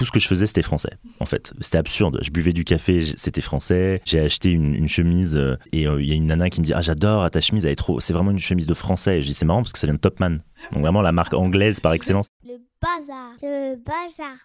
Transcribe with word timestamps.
tout 0.00 0.06
ce 0.06 0.12
que 0.12 0.18
je 0.18 0.26
faisais, 0.26 0.46
c'était 0.46 0.62
français. 0.62 0.96
En 1.18 1.26
fait, 1.26 1.52
c'était 1.60 1.76
absurde. 1.76 2.20
Je 2.22 2.30
buvais 2.30 2.54
du 2.54 2.64
café, 2.64 3.04
c'était 3.18 3.42
français. 3.42 4.00
J'ai 4.06 4.18
acheté 4.18 4.50
une, 4.50 4.88
chemise 4.88 5.36
euh, 5.36 5.58
et 5.72 5.82
il 5.82 6.06
y 6.06 6.12
a 6.12 6.14
une 6.14 6.24
nana 6.24 6.48
qui 6.48 6.62
me 6.62 6.64
dit 6.64 6.72
Ah, 6.72 6.80
j'adore 6.80 7.30
ta 7.30 7.42
chemise, 7.42 7.66
elle 7.66 7.72
est 7.72 7.76
trop. 7.76 8.00
C'est 8.00 8.14
vraiment 8.14 8.30
une 8.30 8.38
chemise 8.38 8.66
de 8.66 8.72
français. 8.72 9.18
Et 9.18 9.20
je 9.20 9.26
dis 9.26 9.34
C'est 9.34 9.44
marrant 9.44 9.60
parce 9.60 9.74
que 9.74 9.78
ça 9.78 9.86
vient 9.86 9.92
de 9.92 10.00
Topman. 10.00 10.38
Donc 10.72 10.80
vraiment 10.80 11.02
la 11.02 11.12
marque 11.12 11.34
anglaise 11.34 11.80
par 11.80 11.92
excellence. 11.92 12.28
Le 12.46 12.56
bazar. 12.80 13.34
Le 13.42 13.76
bazar. 13.76 14.38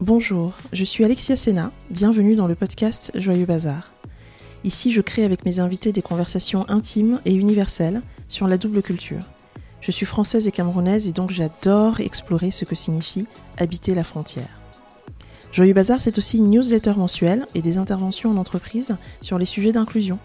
Bonjour, 0.00 0.54
je 0.72 0.82
suis 0.82 1.04
Alexia 1.04 1.36
Sena, 1.36 1.70
bienvenue 1.90 2.34
dans 2.34 2.48
le 2.48 2.56
podcast 2.56 3.12
Joyeux 3.14 3.46
Bazar. 3.46 3.92
Ici, 4.62 4.90
je 4.90 5.00
crée 5.00 5.24
avec 5.24 5.44
mes 5.46 5.58
invités 5.58 5.92
des 5.92 6.02
conversations 6.02 6.68
intimes 6.68 7.20
et 7.24 7.34
universelles 7.34 8.02
sur 8.28 8.46
la 8.46 8.58
double 8.58 8.82
culture. 8.82 9.20
Je 9.80 9.90
suis 9.90 10.04
française 10.04 10.46
et 10.46 10.52
camerounaise 10.52 11.08
et 11.08 11.12
donc 11.12 11.30
j'adore 11.30 12.00
explorer 12.00 12.50
ce 12.50 12.66
que 12.66 12.74
signifie 12.74 13.26
habiter 13.56 13.94
la 13.94 14.04
frontière. 14.04 14.60
Joyeux 15.52 15.72
Bazar, 15.72 16.00
c'est 16.00 16.18
aussi 16.18 16.38
une 16.38 16.50
newsletter 16.50 16.92
mensuelle 16.96 17.46
et 17.54 17.62
des 17.62 17.78
interventions 17.78 18.30
en 18.30 18.36
entreprise 18.36 18.96
sur 19.20 19.38
les 19.38 19.46
sujets 19.46 19.72
d'inclusion, 19.72 20.18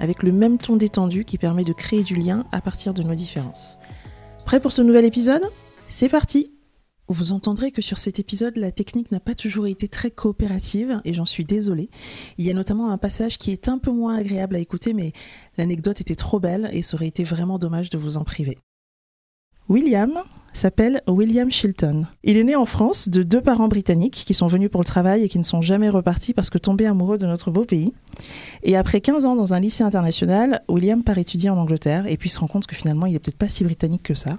avec 0.00 0.22
le 0.22 0.32
même 0.32 0.58
ton 0.58 0.76
détendu 0.76 1.24
qui 1.24 1.38
permet 1.38 1.64
de 1.64 1.72
créer 1.72 2.02
du 2.02 2.14
lien 2.14 2.46
à 2.50 2.60
partir 2.60 2.94
de 2.94 3.02
nos 3.02 3.14
différences. 3.14 3.78
Prêt 4.46 4.58
pour 4.58 4.72
ce 4.72 4.82
nouvel 4.82 5.04
épisode? 5.04 5.50
C'est 5.88 6.08
parti 6.08 6.51
vous 7.12 7.32
entendrez 7.32 7.70
que 7.70 7.82
sur 7.82 7.98
cet 7.98 8.18
épisode, 8.18 8.56
la 8.56 8.72
technique 8.72 9.12
n'a 9.12 9.20
pas 9.20 9.34
toujours 9.34 9.66
été 9.66 9.88
très 9.88 10.10
coopérative 10.10 11.00
et 11.04 11.14
j'en 11.14 11.24
suis 11.24 11.44
désolée. 11.44 11.90
Il 12.38 12.44
y 12.44 12.50
a 12.50 12.54
notamment 12.54 12.90
un 12.90 12.98
passage 12.98 13.38
qui 13.38 13.50
est 13.50 13.68
un 13.68 13.78
peu 13.78 13.90
moins 13.90 14.16
agréable 14.16 14.56
à 14.56 14.58
écouter, 14.58 14.94
mais 14.94 15.12
l'anecdote 15.56 16.00
était 16.00 16.14
trop 16.14 16.40
belle 16.40 16.70
et 16.72 16.82
ça 16.82 16.96
aurait 16.96 17.08
été 17.08 17.24
vraiment 17.24 17.58
dommage 17.58 17.90
de 17.90 17.98
vous 17.98 18.16
en 18.16 18.24
priver. 18.24 18.58
William 19.68 20.22
s'appelle 20.52 21.02
William 21.06 21.50
Shilton. 21.50 22.06
Il 22.24 22.36
est 22.36 22.44
né 22.44 22.56
en 22.56 22.66
France 22.66 23.08
de 23.08 23.22
deux 23.22 23.40
parents 23.40 23.68
britanniques 23.68 24.24
qui 24.26 24.34
sont 24.34 24.46
venus 24.46 24.70
pour 24.70 24.80
le 24.80 24.86
travail 24.86 25.22
et 25.22 25.28
qui 25.28 25.38
ne 25.38 25.44
sont 25.44 25.62
jamais 25.62 25.88
repartis 25.88 26.34
parce 26.34 26.50
que 26.50 26.58
tombés 26.58 26.86
amoureux 26.86 27.16
de 27.16 27.26
notre 27.26 27.50
beau 27.50 27.64
pays. 27.64 27.92
Et 28.62 28.76
après 28.76 29.00
15 29.00 29.24
ans 29.24 29.34
dans 29.34 29.54
un 29.54 29.60
lycée 29.60 29.82
international, 29.82 30.62
William 30.68 31.02
part 31.02 31.18
étudier 31.18 31.48
en 31.48 31.56
Angleterre 31.56 32.06
et 32.06 32.16
puis 32.16 32.28
se 32.28 32.38
rend 32.38 32.48
compte 32.48 32.66
que 32.66 32.76
finalement 32.76 33.06
il 33.06 33.14
est 33.14 33.18
peut-être 33.18 33.38
pas 33.38 33.48
si 33.48 33.64
britannique 33.64 34.02
que 34.02 34.14
ça 34.14 34.38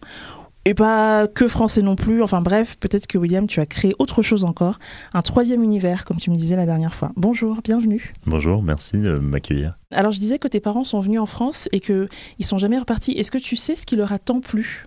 et 0.65 0.73
pas 0.73 1.27
que 1.27 1.47
français 1.47 1.81
non 1.81 1.95
plus. 1.95 2.21
Enfin 2.23 2.41
bref, 2.41 2.77
peut-être 2.79 3.07
que 3.07 3.17
William, 3.17 3.47
tu 3.47 3.59
as 3.59 3.65
créé 3.65 3.93
autre 3.99 4.21
chose 4.21 4.45
encore, 4.45 4.79
un 5.13 5.21
troisième 5.21 5.63
univers, 5.63 6.05
comme 6.05 6.17
tu 6.17 6.29
me 6.29 6.35
disais 6.35 6.55
la 6.55 6.65
dernière 6.65 6.95
fois. 6.95 7.11
Bonjour, 7.15 7.59
bienvenue. 7.63 8.13
Bonjour, 8.25 8.63
merci 8.63 8.97
de 8.97 9.17
m'accueillir. 9.17 9.77
Alors 9.91 10.11
je 10.11 10.19
disais 10.19 10.39
que 10.39 10.47
tes 10.47 10.59
parents 10.59 10.83
sont 10.83 10.99
venus 10.99 11.19
en 11.19 11.25
France 11.25 11.69
et 11.71 11.79
qu'ils 11.79 12.07
sont 12.41 12.57
jamais 12.57 12.79
repartis. 12.79 13.11
Est-ce 13.13 13.31
que 13.31 13.37
tu 13.37 13.55
sais 13.55 13.75
ce 13.75 13.85
qui 13.85 13.95
leur 13.95 14.11
a 14.11 14.19
tant 14.19 14.39
plu? 14.39 14.85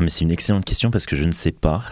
Non, 0.00 0.04
mais 0.04 0.10
c'est 0.10 0.24
une 0.24 0.30
excellente 0.30 0.64
question 0.64 0.90
parce 0.90 1.04
que 1.04 1.14
je 1.14 1.24
ne 1.24 1.30
sais 1.30 1.52
pas. 1.52 1.84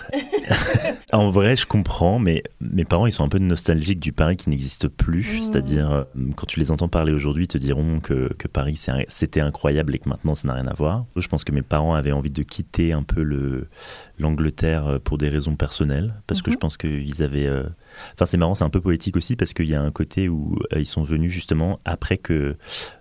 en 1.13 1.29
vrai, 1.29 1.57
je 1.57 1.67
comprends, 1.67 2.19
mais 2.19 2.43
mes 2.59 2.87
parents, 2.87 3.05
ils 3.05 3.13
sont 3.13 3.23
un 3.23 3.29
peu 3.29 3.39
nostalgiques 3.39 4.01
du 4.01 4.13
Paris 4.13 4.39
qui 4.39 4.49
n'existe 4.49 4.89
plus. 4.89 5.27
Mmh. 5.29 5.43
C'est-à-dire, 5.43 5.91
euh, 5.91 6.05
quand 6.35 6.47
tu 6.47 6.59
les 6.59 6.71
entends 6.71 6.89
parler 6.89 7.13
aujourd'hui, 7.13 7.45
ils 7.45 7.49
te 7.49 7.59
diront 7.59 8.01
que, 8.01 8.33
que 8.39 8.49
Paris, 8.49 8.81
c'était 9.09 9.43
incroyable 9.43 9.95
et 9.95 9.99
que 9.99 10.09
maintenant, 10.09 10.35
ça 10.35 10.49
n'a 10.49 10.55
rien 10.55 10.67
à 10.69 10.73
voir. 10.73 11.05
Je 11.17 11.29
pense 11.29 11.45
que 11.45 11.53
mes 11.53 11.61
parents 11.61 11.93
avaient 11.93 12.13
envie 12.13 12.33
de 12.33 12.43
quitter 12.43 12.95
un 12.95 13.03
peu 13.03 13.23
l'Angleterre 14.19 14.87
euh, 14.87 14.99
pour 14.99 15.19
des 15.19 15.29
raisons 15.29 15.57
personnelles, 15.57 16.15
parce 16.27 16.41
que 16.41 16.51
je 16.51 16.57
mmh. 16.57 16.61
pense 16.61 16.79
qu'ils 16.79 17.23
avaient... 17.23 17.47
Euh, 17.47 17.65
enfin, 18.15 18.25
c'est 18.25 18.39
marrant, 18.39 18.55
c'est 18.55 18.65
un 18.65 18.71
peu 18.71 18.81
poétique 18.81 19.19
aussi, 19.19 19.37
parce 19.37 19.53
qu'il 19.53 19.69
y 19.69 19.75
a 19.75 19.83
un 19.83 19.91
côté 19.91 20.31
où 20.31 20.59
ils 20.75 20.87
sont 20.87 21.03
venus 21.03 21.31
justement 21.31 21.79
après 21.85 22.17
que 22.17 22.57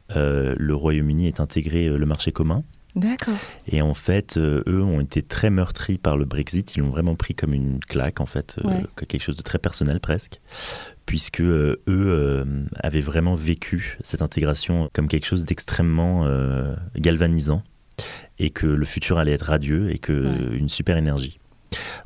le 0.09 0.73
Royaume-Uni 0.73 1.29
ait 1.29 1.39
intégré 1.39 1.87
le 1.87 2.05
marché 2.05 2.33
commun. 2.33 2.65
D'accord. 2.97 3.37
Et 3.67 3.83
en 3.83 3.93
fait, 3.93 4.37
euh, 4.37 4.63
eux 4.67 4.81
ont 4.81 4.99
été 4.99 5.21
très 5.21 5.51
meurtris 5.51 5.99
par 5.99 6.17
le 6.17 6.25
Brexit. 6.25 6.75
Ils 6.75 6.79
l'ont 6.79 6.89
vraiment 6.89 7.15
pris 7.15 7.35
comme 7.35 7.53
une 7.53 7.79
claque, 7.79 8.19
en 8.19 8.25
fait, 8.25 8.57
euh, 8.65 8.81
quelque 9.07 9.21
chose 9.21 9.35
de 9.35 9.43
très 9.43 9.59
personnel 9.59 9.99
presque, 9.99 10.41
puisque 11.05 11.41
euh, 11.41 11.79
eux 11.87 12.65
avaient 12.79 13.01
vraiment 13.01 13.35
vécu 13.35 13.99
cette 14.01 14.23
intégration 14.23 14.89
comme 14.93 15.07
quelque 15.07 15.27
chose 15.27 15.45
d'extrêmement 15.45 16.27
galvanisant 16.95 17.61
et 18.39 18.49
que 18.49 18.65
le 18.65 18.85
futur 18.85 19.19
allait 19.19 19.33
être 19.33 19.45
radieux 19.45 19.91
et 19.91 19.99
que 19.99 20.51
une 20.53 20.69
super 20.69 20.97
énergie. 20.97 21.39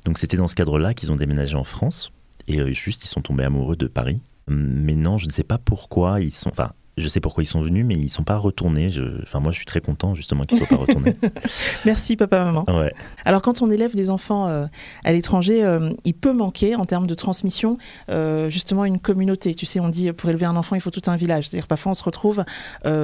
Donc 0.03 0.17
c'était 0.17 0.37
dans 0.37 0.49
ce 0.49 0.55
cadre-là 0.55 0.93
qu'ils 0.93 1.11
ont 1.11 1.15
déménagé 1.15 1.55
en 1.55 1.63
France 1.63 2.11
et 2.47 2.73
juste 2.73 3.05
ils 3.05 3.07
sont 3.07 3.21
tombés 3.21 3.45
amoureux 3.45 3.77
de 3.77 3.87
Paris. 3.87 4.19
Mais 4.47 4.95
non, 4.95 5.17
je 5.17 5.27
ne 5.27 5.31
sais 5.31 5.43
pas 5.43 5.57
pourquoi 5.57 6.19
ils 6.19 6.31
sont. 6.31 6.49
Enfin, 6.49 6.71
je 6.97 7.07
sais 7.07 7.21
pourquoi 7.21 7.43
ils 7.43 7.47
sont 7.47 7.61
venus, 7.61 7.85
mais 7.85 7.95
ils 7.95 8.09
sont 8.09 8.23
pas 8.23 8.37
retournés. 8.37 8.89
Je... 8.89 9.03
Enfin, 9.23 9.39
moi, 9.39 9.51
je 9.51 9.57
suis 9.57 9.65
très 9.65 9.79
content 9.79 10.13
justement 10.13 10.43
qu'ils 10.43 10.57
soient 10.57 10.67
pas 10.67 10.75
retournés. 10.75 11.15
Merci, 11.85 12.17
papa, 12.17 12.43
maman. 12.43 12.65
Ouais. 12.67 12.91
Alors, 13.23 13.41
quand 13.41 13.61
on 13.61 13.71
élève 13.71 13.95
des 13.95 14.09
enfants 14.09 14.47
euh, 14.47 14.65
à 15.05 15.13
l'étranger, 15.13 15.63
euh, 15.63 15.91
il 16.03 16.13
peut 16.13 16.33
manquer 16.33 16.75
en 16.75 16.85
termes 16.85 17.07
de 17.07 17.13
transmission 17.13 17.77
euh, 18.09 18.49
justement 18.49 18.83
une 18.83 18.99
communauté. 18.99 19.55
Tu 19.55 19.65
sais, 19.65 19.79
on 19.79 19.87
dit 19.87 20.11
pour 20.11 20.29
élever 20.29 20.45
un 20.45 20.57
enfant, 20.57 20.75
il 20.75 20.81
faut 20.81 20.91
tout 20.91 21.01
un 21.07 21.15
village. 21.15 21.47
C'est-à-dire 21.47 21.67
parfois 21.67 21.91
on 21.91 21.95
se 21.95 22.03
retrouve 22.03 22.43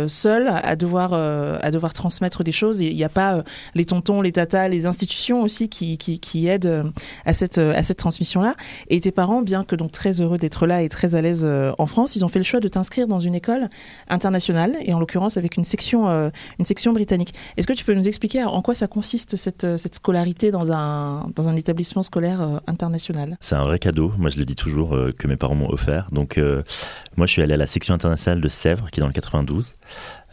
seul 0.07 0.47
à 0.47 0.75
devoir 0.75 1.13
à 1.13 1.71
devoir 1.71 1.93
transmettre 1.93 2.43
des 2.43 2.51
choses 2.51 2.81
et 2.81 2.87
il 2.87 2.95
n'y 2.95 3.03
a 3.03 3.09
pas 3.09 3.43
les 3.75 3.85
tontons, 3.85 4.21
les 4.21 4.31
tatas, 4.31 4.67
les 4.67 4.85
institutions 4.85 5.41
aussi 5.41 5.69
qui, 5.69 5.97
qui, 5.97 6.19
qui 6.19 6.47
aident 6.47 6.91
à 7.25 7.33
cette 7.33 7.57
à 7.57 7.83
cette 7.83 7.97
transmission-là. 7.97 8.55
Et 8.89 8.99
tes 8.99 9.11
parents, 9.11 9.41
bien 9.41 9.63
que 9.63 9.75
donc 9.75 9.91
très 9.91 10.21
heureux 10.21 10.37
d'être 10.37 10.67
là 10.67 10.81
et 10.81 10.89
très 10.89 11.15
à 11.15 11.21
l'aise 11.21 11.47
en 11.77 11.85
France, 11.85 12.15
ils 12.15 12.25
ont 12.25 12.27
fait 12.27 12.39
le 12.39 12.45
choix 12.45 12.59
de 12.59 12.67
t'inscrire 12.67 13.07
dans 13.07 13.19
une 13.19 13.35
école 13.35 13.69
internationale, 14.09 14.75
et 14.81 14.93
en 14.93 14.99
l'occurrence 14.99 15.37
avec 15.37 15.57
une 15.57 15.63
section, 15.63 16.09
euh, 16.09 16.29
une 16.59 16.65
section 16.65 16.93
britannique. 16.93 17.33
Est-ce 17.57 17.67
que 17.67 17.73
tu 17.73 17.83
peux 17.83 17.93
nous 17.93 18.07
expliquer 18.07 18.43
en 18.43 18.61
quoi 18.61 18.73
ça 18.73 18.87
consiste 18.87 19.35
cette, 19.35 19.63
euh, 19.63 19.77
cette 19.77 19.95
scolarité 19.95 20.51
dans 20.51 20.71
un, 20.71 21.27
dans 21.35 21.49
un 21.49 21.55
établissement 21.55 22.03
scolaire 22.03 22.41
euh, 22.41 22.57
international? 22.67 23.37
C'est 23.39 23.55
un 23.55 23.63
vrai 23.63 23.79
cadeau, 23.79 24.13
moi 24.17 24.29
je 24.29 24.37
le 24.37 24.45
dis 24.45 24.55
toujours, 24.55 24.97
que 25.17 25.27
mes 25.27 25.37
parents 25.37 25.55
m'ont 25.55 25.69
offert. 25.69 26.07
Donc 26.11 26.39
moi 27.17 27.27
je 27.27 27.31
suis 27.31 27.41
allé 27.41 27.53
à 27.53 27.57
la 27.57 27.67
section 27.67 27.93
internationale 27.93 28.41
de 28.41 28.49
Sèvres, 28.49 28.89
qui 28.91 28.99
est 28.99 29.01
dans 29.01 29.07
le 29.07 29.13
92. 29.13 29.75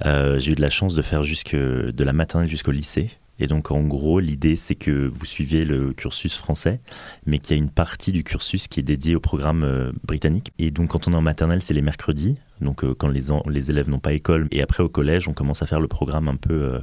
J'ai 0.04 0.50
eu 0.50 0.54
de 0.54 0.60
la 0.60 0.70
chance 0.70 0.94
de 0.94 1.02
faire 1.02 1.22
jusque, 1.22 1.54
de 1.54 2.04
la 2.04 2.12
maternelle 2.12 2.48
jusqu'au 2.48 2.72
lycée. 2.72 3.10
Et 3.40 3.48
donc, 3.48 3.72
en 3.72 3.82
gros, 3.82 4.20
l'idée, 4.20 4.54
c'est 4.54 4.76
que 4.76 5.08
vous 5.08 5.26
suivez 5.26 5.64
le 5.64 5.92
cursus 5.92 6.36
français, 6.36 6.80
mais 7.26 7.38
qu'il 7.40 7.56
y 7.56 7.58
a 7.58 7.62
une 7.62 7.70
partie 7.70 8.12
du 8.12 8.22
cursus 8.22 8.68
qui 8.68 8.78
est 8.78 8.84
dédiée 8.84 9.16
au 9.16 9.20
programme 9.20 9.92
britannique. 10.04 10.52
Et 10.60 10.70
donc, 10.70 10.90
quand 10.90 11.08
on 11.08 11.12
est 11.12 11.16
en 11.16 11.22
maternelle, 11.22 11.60
c'est 11.60 11.74
les 11.74 11.82
mercredis 11.82 12.36
donc 12.64 12.82
euh, 12.82 12.94
quand 12.96 13.08
les, 13.08 13.26
les 13.48 13.70
élèves 13.70 13.88
n'ont 13.88 14.00
pas 14.00 14.12
école. 14.12 14.48
Et 14.50 14.62
après 14.62 14.82
au 14.82 14.88
collège, 14.88 15.28
on 15.28 15.32
commence 15.32 15.62
à 15.62 15.66
faire 15.66 15.80
le 15.80 15.88
programme 15.88 16.28
un 16.28 16.36
peu, 16.36 16.54
euh, 16.54 16.78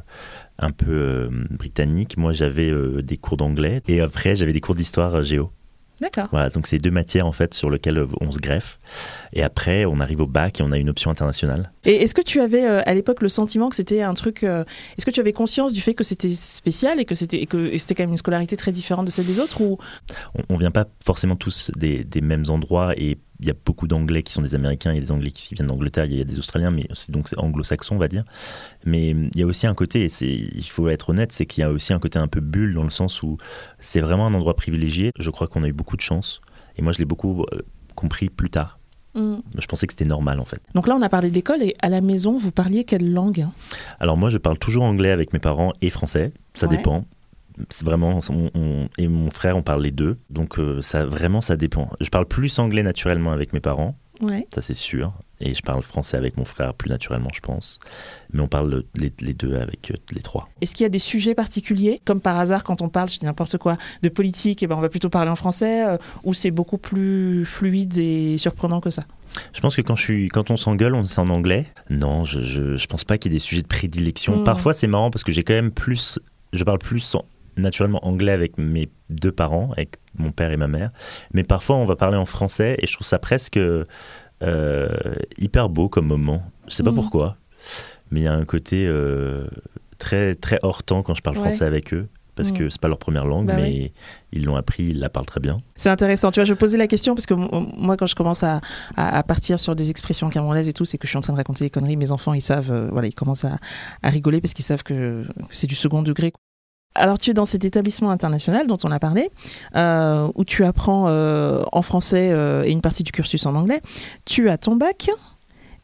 un 0.60 0.72
peu 0.72 0.92
euh, 0.92 1.30
britannique. 1.50 2.18
Moi 2.18 2.32
j'avais 2.32 2.72
des 3.02 3.18
cours 3.18 3.38
d'anglais 3.38 3.82
et 3.88 4.00
après 4.00 4.36
j'avais 4.36 4.54
des 4.54 4.62
cours 4.62 4.76
d'histoire 4.76 5.22
géo. 5.24 5.52
D'accord. 6.00 6.30
Voilà, 6.32 6.50
donc 6.50 6.66
c'est 6.66 6.80
deux 6.80 6.90
matières 6.90 7.28
en 7.28 7.32
fait 7.32 7.54
sur 7.54 7.70
lesquelles 7.70 8.04
on 8.22 8.32
se 8.32 8.40
greffe. 8.40 8.80
Et 9.34 9.44
après, 9.44 9.86
on 9.86 10.00
arrive 10.00 10.22
au 10.22 10.26
bac 10.26 10.60
et 10.60 10.64
on 10.64 10.72
a 10.72 10.80
une 10.80 10.90
option 10.90 11.12
internationale. 11.12 11.72
Et 11.86 12.02
est-ce 12.02 12.16
que 12.16 12.24
tu 12.24 12.42
avais 12.42 12.66
à 12.66 12.92
l'époque 12.96 13.22
le 13.22 13.30
sentiment 13.30 13.70
que 13.70 13.76
c'était 13.76 14.02
un 14.02 14.16
truc 14.16 14.42
Est-ce 14.42 15.06
que 15.06 15.12
tu 15.12 15.20
avais 15.20 15.32
conscience 15.32 15.74
du 15.74 15.82
fait 15.82 15.94
que 15.94 16.04
c'était 16.04 16.34
spécial 16.34 17.00
et 17.00 17.06
que 17.06 17.14
c'était 17.14 17.46
que 17.46 17.78
c'était 17.78 17.94
quand 17.94 18.02
même 18.02 18.10
une 18.10 18.18
scolarité 18.18 18.58
très 18.58 18.72
différente 18.72 19.06
de 19.06 19.12
celle 19.12 19.28
des 19.28 19.38
autres 19.38 19.62
ou? 19.62 19.78
On, 20.50 20.56
ne 20.56 20.60
vient 20.60 20.72
pas 20.72 20.88
forcément 21.06 21.36
tous 21.36 21.70
des, 21.76 22.04
des 22.04 22.22
mêmes 22.22 22.46
endroits 22.48 22.94
et 22.98 23.20
il 23.42 23.48
y 23.48 23.50
a 23.50 23.56
beaucoup 23.66 23.88
d'anglais 23.88 24.24
qui 24.24 24.32
sont 24.32 24.42
des 24.42 24.56
américains, 24.56 24.92
il 24.92 24.96
y 24.96 25.00
a 25.00 25.02
des 25.02 25.12
anglais 25.12 25.32
qui 25.32 25.56
viennent 25.56 25.68
d'Angleterre, 25.68 26.06
il 26.06 26.16
y 26.16 26.22
a 26.22 26.24
des 26.24 26.38
australiens, 26.38 26.72
mais 26.72 26.88
c'est 26.94 27.12
donc 27.12 27.28
anglo-saxon, 27.38 27.96
on 27.96 27.98
va 27.98 28.08
dire. 28.08 28.24
Mais 28.86 29.10
il 29.10 29.38
y 29.38 29.42
a 29.42 29.46
aussi 29.46 29.66
un 29.66 29.74
côté, 29.74 30.06
et 30.06 30.10
il 30.24 30.70
faut 30.70 30.88
être 30.90 31.10
honnête, 31.10 31.32
c'est 31.32 31.46
qu'il 31.46 31.62
y 31.62 31.64
a 31.64 31.72
aussi 31.72 31.92
un 31.92 32.00
côté 32.00 32.20
un 32.20 32.28
peu 32.28 32.40
bulle 32.40 32.76
dans 32.76 32.84
le 32.84 32.92
sens 32.92 33.24
où 33.24 33.38
c'est 33.80 34.02
vraiment 34.02 34.28
un 34.28 34.34
endroit 34.34 34.56
privilégié. 34.56 35.12
Je 35.18 35.30
crois 35.32 35.48
qu'on 35.48 35.64
a 35.64 35.68
eu 35.68 35.74
beaucoup 35.74 35.98
de 35.98 36.02
chance. 36.02 36.42
Et 36.78 36.82
moi, 36.82 36.92
je 36.92 37.00
l'ai 37.00 37.06
beaucoup 37.06 37.44
euh, 37.52 37.62
compris 37.96 38.30
plus 38.30 38.50
tard. 38.50 38.80
Mm. 39.16 39.38
Je 39.58 39.66
pensais 39.66 39.88
que 39.88 39.94
c'était 39.94 40.06
normal 40.06 40.40
en 40.40 40.46
fait. 40.46 40.62
Donc 40.74 40.88
là, 40.88 40.96
on 40.96 41.02
a 41.02 41.10
parlé 41.10 41.32
d'école 41.32 41.64
et 41.64 41.76
à 41.82 41.90
la 41.90 42.02
maison, 42.02 42.38
vous 42.38 42.52
parliez 42.52 42.84
quelle 42.86 43.12
langue? 43.12 43.48
Alors 44.00 44.18
moi, 44.18 44.30
je 44.30 44.38
parle 44.38 44.58
toujours 44.58 44.84
anglais 44.84 45.12
avec 45.12 45.34
mes 45.34 45.40
parents 45.40 45.74
et 45.82 45.90
français. 45.90 46.32
Ça 46.54 46.68
dépend 46.68 47.06
c'est 47.70 47.86
vraiment 47.86 48.20
et 48.98 49.08
mon 49.08 49.32
frère 49.32 49.58
on 49.58 49.62
parle 49.62 49.84
les 49.84 49.92
deux 49.92 50.18
donc 50.30 50.60
euh, 50.60 50.82
ça 50.82 51.06
vraiment 51.06 51.42
ça 51.42 51.56
dépend 51.56 51.90
je 52.00 52.10
parle 52.10 52.26
plus 52.26 52.60
anglais 52.60 52.84
naturellement 52.84 53.32
avec 53.32 53.54
mes 53.54 53.60
parents 53.60 53.96
ça 54.54 54.62
c'est 54.62 54.76
sûr 54.76 55.14
et 55.40 55.56
je 55.56 55.64
parle 55.64 55.82
français 55.82 56.16
avec 56.16 56.38
mon 56.38 56.46
frère 56.46 56.76
plus 56.76 56.90
naturellement 56.90 57.32
je 57.34 57.40
pense 57.40 57.80
mais 58.34 58.42
on 58.42 58.48
parle 58.48 58.84
les, 58.96 59.10
deux 59.34 59.56
avec 59.56 59.90
euh, 59.92 59.96
les 60.12 60.22
trois 60.22 60.48
est-ce 60.62 60.76
qu'il 60.76 60.84
y 60.84 60.86
a 60.86 60.90
des 60.90 61.00
sujets 61.00 61.34
particuliers? 61.34 62.02
Comme 62.06 62.22
par 62.22 62.38
hasard 62.38 62.64
quand 62.64 62.82
on 62.84 62.90
parle 62.90 63.10
je 63.10 63.18
dis 63.18 63.26
n'importe 63.26 63.58
quoi 63.58 63.78
de 64.04 64.10
politique 64.10 64.62
et 64.62 64.66
eh 64.66 64.68
ben 64.68 64.76
on 64.76 64.82
va 64.82 64.90
plutôt 64.90 65.10
parler 65.10 65.32
en 65.32 65.36
français 65.36 65.88
euh, 65.88 65.98
ou 66.24 66.36
c'est 66.36 66.52
beaucoup 66.52 66.78
plus 66.78 67.46
fluide 67.46 67.98
et 67.98 68.38
surprenant 68.38 68.80
que 68.80 68.92
ça? 68.92 69.04
Je 69.54 69.62
pense 69.62 69.76
que 69.76 69.82
quand, 69.82 69.96
je 69.96 70.04
suis, 70.04 70.28
quand 70.30 70.52
on 70.52 70.58
s'engueule, 70.58 70.96
on 70.96 71.04
c'est 71.04 71.20
en 71.20 71.30
anglais. 71.30 71.66
Non, 71.90 72.24
je, 72.24 72.42
je, 72.76 72.88
pense 72.88 73.04
pas 73.04 73.18
qu'il 73.18 73.32
y 73.32 73.36
ait 73.36 73.38
des 73.38 73.44
sujets 73.44 73.62
de 73.62 73.68
prédilection. 73.68 74.42
Hmm. 74.42 74.44
Parfois, 74.44 74.74
c'est 74.74 74.88
marrant 74.88 75.10
parce 75.10 75.24
que 75.24 75.32
j'ai 75.32 75.44
quand 75.44 75.54
même 75.54 75.72
plus. 75.72 76.20
Je 76.54 76.64
parle 76.64 76.80
plus 76.80 77.16
naturellement 77.58 78.06
anglais 78.06 78.32
avec 78.32 78.58
mes 78.58 78.90
deux 79.10 79.32
parents, 79.32 79.72
avec 79.74 79.98
mon 80.18 80.32
père 80.32 80.52
et 80.52 80.58
ma 80.58 80.68
mère. 80.68 80.92
Mais 81.34 81.44
parfois, 81.44 81.76
on 81.78 81.86
va 81.86 81.96
parler 81.96 82.18
en 82.18 82.26
français 82.26 82.76
et 82.80 82.88
je 82.88 82.94
trouve 82.94 83.06
ça 83.08 83.20
presque 83.20 83.58
euh, 83.58 84.88
hyper 85.38 85.70
beau 85.70 85.90
comme 85.90 86.08
moment. 86.08 86.44
Je 86.68 86.76
sais 86.76 86.84
pas 86.84 86.92
mm. 86.92 86.96
pourquoi. 86.96 87.38
mais 88.10 88.22
il 88.22 88.24
y 88.24 88.28
a 88.28 88.34
un 88.34 88.46
côté 88.46 88.86
euh, 88.88 89.48
très, 89.98 90.36
très 90.36 90.60
hors 90.64 90.84
temps 90.84 91.04
quand 91.04 91.14
je 91.16 91.22
parle 91.22 91.38
Ouais. 91.38 91.44
français 91.44 91.64
avec 91.66 91.94
eux, 91.94 92.08
parce 92.36 92.52
Mm. 92.52 92.58
que 92.58 92.70
c'est 92.70 92.82
pas 92.82 92.88
leur 92.88 92.98
première 92.98 93.26
langue, 93.26 93.48
Bah 93.48 93.54
mais 93.58 93.64
oui. 93.64 93.94
ils 94.34 94.44
l'ont 94.46 94.56
appris, 94.56 94.84
ils 94.86 95.00
la 95.00 95.10
parlent 95.10 95.26
très 95.28 95.40
bien. 95.40 95.60
C'est 95.76 95.90
intéressant. 95.90 96.32
Tu 96.32 96.40
vois, 96.40 96.46
je 96.46 96.54
posais 96.56 96.78
la 96.78 96.88
question 96.88 97.14
parce 97.16 97.26
que 97.28 97.34
moi, 97.36 97.98
quand 97.98 98.08
je 98.08 98.16
commence 98.16 98.44
à, 98.44 98.62
à- 98.98 99.18
à 99.18 99.24
partir 99.24 99.60
sur 99.60 99.76
des 99.76 99.90
expressions 99.92 100.30
camerounaises 100.30 100.68
et 100.70 100.74
tout, 100.74 100.86
c'est 100.86 100.98
que 100.98 101.06
je 101.06 101.10
suis 101.12 101.18
en 101.18 101.22
train 101.22 101.34
de 101.34 101.38
raconter 101.38 101.64
des 101.66 101.70
conneries. 101.70 101.98
Mes 101.98 102.12
enfants, 102.12 102.34
ils 102.34 102.42
savent, 102.42 102.72
euh, 102.72 102.88
voilà, 102.92 103.08
ils 103.08 103.14
commencent 103.16 103.46
à, 103.46 103.60
à 104.02 104.10
rigoler 104.10 104.42
parce 104.42 104.54
qu'ils 104.54 104.66
savent 104.66 104.84
que, 104.84 105.24
que 105.24 105.28
c'est 105.52 105.68
du 105.68 105.76
second 105.76 106.02
degré. 106.02 106.34
Alors, 106.96 107.20
tu 107.20 107.32
es 107.32 107.34
dans 107.34 107.46
cet 107.46 107.64
établissement 107.64 108.12
international 108.12 108.68
dont 108.68 108.78
on 108.84 108.92
a 108.92 109.00
parlé, 109.00 109.30
euh, 109.76 110.30
où 110.36 110.44
tu 110.44 110.66
apprends 110.66 111.06
euh, 111.08 111.64
en 111.72 111.82
français 111.82 112.30
euh, 112.32 112.64
et 112.64 112.72
une 112.72 112.82
partie 112.82 113.04
du 113.04 113.12
cursus 113.12 113.46
en 113.46 113.56
anglais. 113.56 113.82
Tu 114.26 114.50
as 114.50 114.58
ton 114.58 114.76
bac 114.76 115.10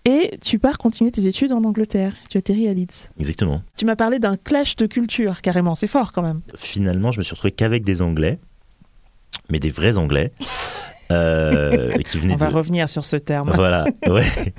et 0.04 0.38
tu 0.42 0.60
pars 0.60 0.78
continuer 0.78 1.12
tes 1.12 1.28
études 1.28 1.54
en 1.54 1.64
Angleterre. 1.64 2.14
Tu 2.30 2.38
atterris 2.38 2.68
à 2.68 2.74
Leeds. 2.74 3.10
Exactement. 3.20 3.62
Tu 3.78 3.86
m'as 3.86 3.96
parlé 3.96 4.20
d'un 4.20 4.36
clash 4.36 4.76
de 4.76 4.86
culture, 4.86 5.42
carrément. 5.42 5.76
C'est 5.76 5.88
fort 5.88 6.12
quand 6.12 6.22
même. 6.22 6.42
Finalement, 6.56 7.12
je 7.12 7.20
me 7.20 7.24
suis 7.24 7.34
retrouvé 7.34 7.52
qu'avec 7.52 7.86
des 7.86 8.02
Anglais, 8.02 8.40
mais 9.50 9.60
des 9.60 9.72
vrais 9.72 9.98
Anglais, 9.98 10.34
euh, 11.12 11.94
qui 12.00 12.18
On 12.30 12.36
va 12.36 12.50
de... 12.50 12.54
revenir 12.54 12.90
sur 12.90 13.06
ce 13.06 13.16
terme. 13.16 13.52
Voilà, 13.56 13.86
ouais. 14.08 14.54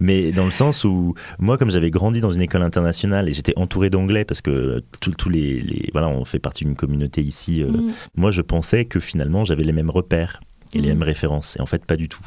Mais 0.00 0.32
dans 0.32 0.44
le 0.44 0.50
sens 0.50 0.84
où 0.84 1.14
moi, 1.38 1.58
comme 1.58 1.70
j'avais 1.70 1.90
grandi 1.90 2.20
dans 2.20 2.30
une 2.30 2.42
école 2.42 2.62
internationale 2.62 3.28
et 3.28 3.34
j'étais 3.34 3.54
entouré 3.56 3.90
d'anglais 3.90 4.24
parce 4.24 4.40
que 4.42 4.82
tous 5.00 5.28
les, 5.28 5.60
les- 5.60 5.88
voilà, 5.92 6.08
on 6.08 6.24
fait 6.24 6.38
partie 6.38 6.64
d'une 6.64 6.76
communauté 6.76 7.22
ici. 7.22 7.62
euh, 7.62 7.66
Mm. 7.70 7.92
Moi, 8.16 8.30
je 8.30 8.42
pensais 8.42 8.84
que 8.84 9.00
finalement, 9.00 9.44
j'avais 9.44 9.64
les 9.64 9.72
mêmes 9.72 9.90
repères 9.90 10.40
et 10.72 10.78
les 10.78 10.82
Mhm. 10.82 10.88
mêmes 10.88 11.02
références. 11.02 11.56
Et 11.56 11.60
en 11.60 11.66
fait, 11.66 11.84
pas 11.84 11.96
du 11.96 12.08
tout. 12.08 12.24